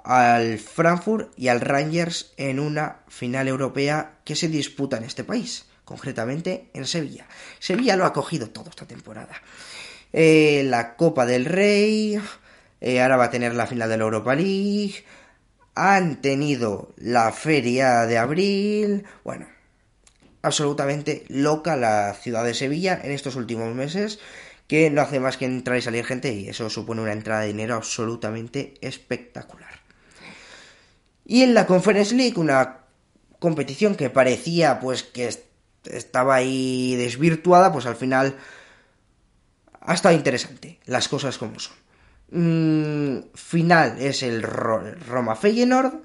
al 0.04 0.58
Frankfurt 0.58 1.32
y 1.38 1.50
al 1.50 1.62
Rangers 1.62 2.34
en 2.38 2.60
una 2.60 3.02
final 3.08 3.48
europea 3.48 4.20
que 4.26 4.36
se 4.36 4.48
disputa 4.48 4.98
en 4.98 5.04
este 5.04 5.24
país 5.24 5.67
concretamente 5.88 6.70
en 6.74 6.86
Sevilla. 6.86 7.26
Sevilla 7.60 7.96
lo 7.96 8.06
ha 8.06 8.12
cogido 8.12 8.50
todo 8.50 8.70
esta 8.70 8.86
temporada. 8.86 9.42
Eh, 10.12 10.64
la 10.66 10.98
Copa 10.98 11.26
del 11.26 11.46
Rey, 11.46 12.20
eh, 12.82 13.02
ahora 13.02 13.16
va 13.16 13.24
a 13.26 13.32
tener 13.32 13.56
la 13.56 13.68
final 13.68 13.88
de 13.88 13.98
la 13.98 14.04
Europa 14.04 14.36
League, 14.36 15.06
han 15.76 16.22
tenido 16.22 16.94
la 16.98 17.32
feria 17.32 18.06
de 18.06 18.18
abril, 18.18 19.06
bueno, 19.24 19.48
absolutamente 20.42 21.24
loca 21.30 21.78
la 21.78 22.14
ciudad 22.16 22.44
de 22.44 22.54
Sevilla 22.54 23.00
en 23.02 23.12
estos 23.12 23.38
últimos 23.38 23.74
meses, 23.74 24.20
que 24.68 24.90
no 24.90 25.02
hace 25.02 25.22
más 25.22 25.38
que 25.38 25.46
entrar 25.46 25.78
y 25.78 25.82
salir 25.82 26.04
gente 26.04 26.34
y 26.34 26.50
eso 26.50 26.70
supone 26.70 27.02
una 27.02 27.14
entrada 27.14 27.42
de 27.42 27.48
dinero 27.48 27.76
absolutamente 27.76 28.74
espectacular. 28.82 29.80
Y 31.26 31.44
en 31.44 31.54
la 31.54 31.66
Conference 31.66 32.14
League, 32.14 32.38
una 32.38 32.80
competición 33.40 33.96
que 33.96 34.10
parecía 34.10 34.82
pues 34.82 35.04
que 35.04 35.47
estaba 35.92 36.36
ahí 36.36 36.96
desvirtuada, 36.96 37.72
pues 37.72 37.86
al 37.86 37.96
final 37.96 38.36
ha 39.82 39.94
estado 39.94 40.16
interesante, 40.16 40.80
las 40.86 41.08
cosas 41.08 41.38
como 41.38 41.60
son. 41.60 41.76
Mm, 42.30 43.20
final 43.36 43.98
es 44.00 44.24
el 44.24 44.44
Roma 44.44 45.36
Feyenoord. 45.36 46.02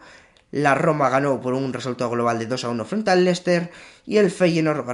La 0.52 0.74
Roma 0.74 1.08
ganó 1.08 1.40
por 1.40 1.54
un 1.54 1.72
resultado 1.72 2.10
global 2.10 2.38
de 2.38 2.46
2 2.46 2.64
a 2.64 2.68
1 2.68 2.84
frente 2.84 3.10
al 3.10 3.24
Leicester 3.24 3.70
y 4.06 4.18
el 4.18 4.30
Feyenoord 4.30 4.84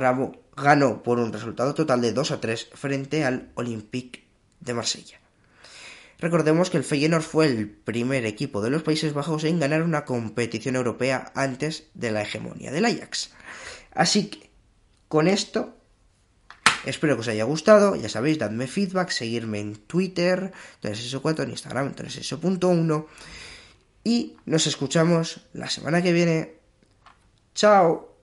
ganó 0.57 1.03
por 1.03 1.19
un 1.19 1.33
resultado 1.33 1.75
total 1.75 2.01
de 2.01 2.13
2 2.13 2.31
a 2.31 2.41
3 2.41 2.71
frente 2.75 3.25
al 3.25 3.51
Olympique 3.57 4.25
de 4.61 4.75
Marsella. 4.75 5.19
Recordemos 6.21 6.71
que 6.71 6.79
el 6.79 6.85
Feyenoord 6.85 7.23
fue 7.23 7.47
el 7.47 7.69
primer 7.69 8.25
equipo 8.25 8.61
de 8.61 8.71
los 8.71 8.83
Países 8.83 9.15
Bajos 9.15 9.45
en 9.45 9.61
ganar 9.61 9.83
una 9.83 10.05
competición 10.05 10.75
europea 10.77 11.31
antes 11.35 11.89
de 11.95 12.11
la 12.11 12.23
hegemonía 12.23 12.73
del 12.73 12.87
Ajax. 12.87 13.31
Así 13.93 14.29
que 14.29 14.48
con 15.09 15.27
esto, 15.27 15.75
espero 16.85 17.17
que 17.17 17.21
os 17.21 17.29
haya 17.29 17.45
gustado. 17.45 17.97
Ya 17.97 18.09
sabéis, 18.09 18.39
dadme 18.39 18.67
feedback, 18.67 19.11
seguirme 19.11 19.61
en 19.61 19.77
Twitter, 19.77 20.53
4 20.81 21.45
en 21.45 21.51
Instagram, 21.51 21.95
3eso.1. 21.95 23.07
Y 24.05 24.37
nos 24.47 24.67
escuchamos 24.67 25.41
la 25.53 25.69
semana 25.69 26.03
que 26.03 26.13
viene. 26.13 26.55
¡Chao! 27.55 28.17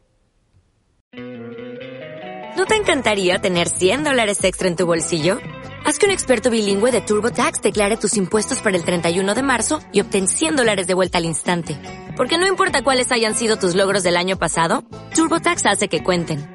¿No 2.58 2.65
te 2.65 2.76
encantaría 2.76 3.39
tener 3.39 3.67
100 3.67 4.04
dólares 4.04 4.43
extra 4.43 4.67
en 4.67 4.76
tu 4.76 4.86
bolsillo? 4.86 5.39
Haz 5.86 6.00
que 6.00 6.08
un 6.08 6.12
experto 6.12 6.50
bilingüe 6.50 6.91
de 6.91 7.02
TurboTax 7.02 7.62
declare 7.62 7.98
tus 7.98 8.17
impuestos 8.17 8.60
para 8.62 8.76
el 8.76 8.84
31 8.84 9.36
de 9.36 9.43
marzo 9.43 9.82
y 9.91 10.02
obtén 10.02 10.28
100 10.28 10.56
dólares 10.56 10.88
de 10.88 10.95
vuelta 10.95 11.19
al 11.19 11.26
instante. 11.26 11.78
Porque 12.17 12.38
no 12.39 12.48
importa 12.48 12.84
cuáles 12.84 13.12
hayan 13.12 13.36
sido 13.36 13.58
tus 13.58 13.76
logros 13.76 14.02
del 14.02 14.17
año 14.17 14.39
pasado, 14.39 14.84
TurboTax 15.13 15.65
hace 15.65 15.88
que 15.88 16.04
cuenten. 16.04 16.55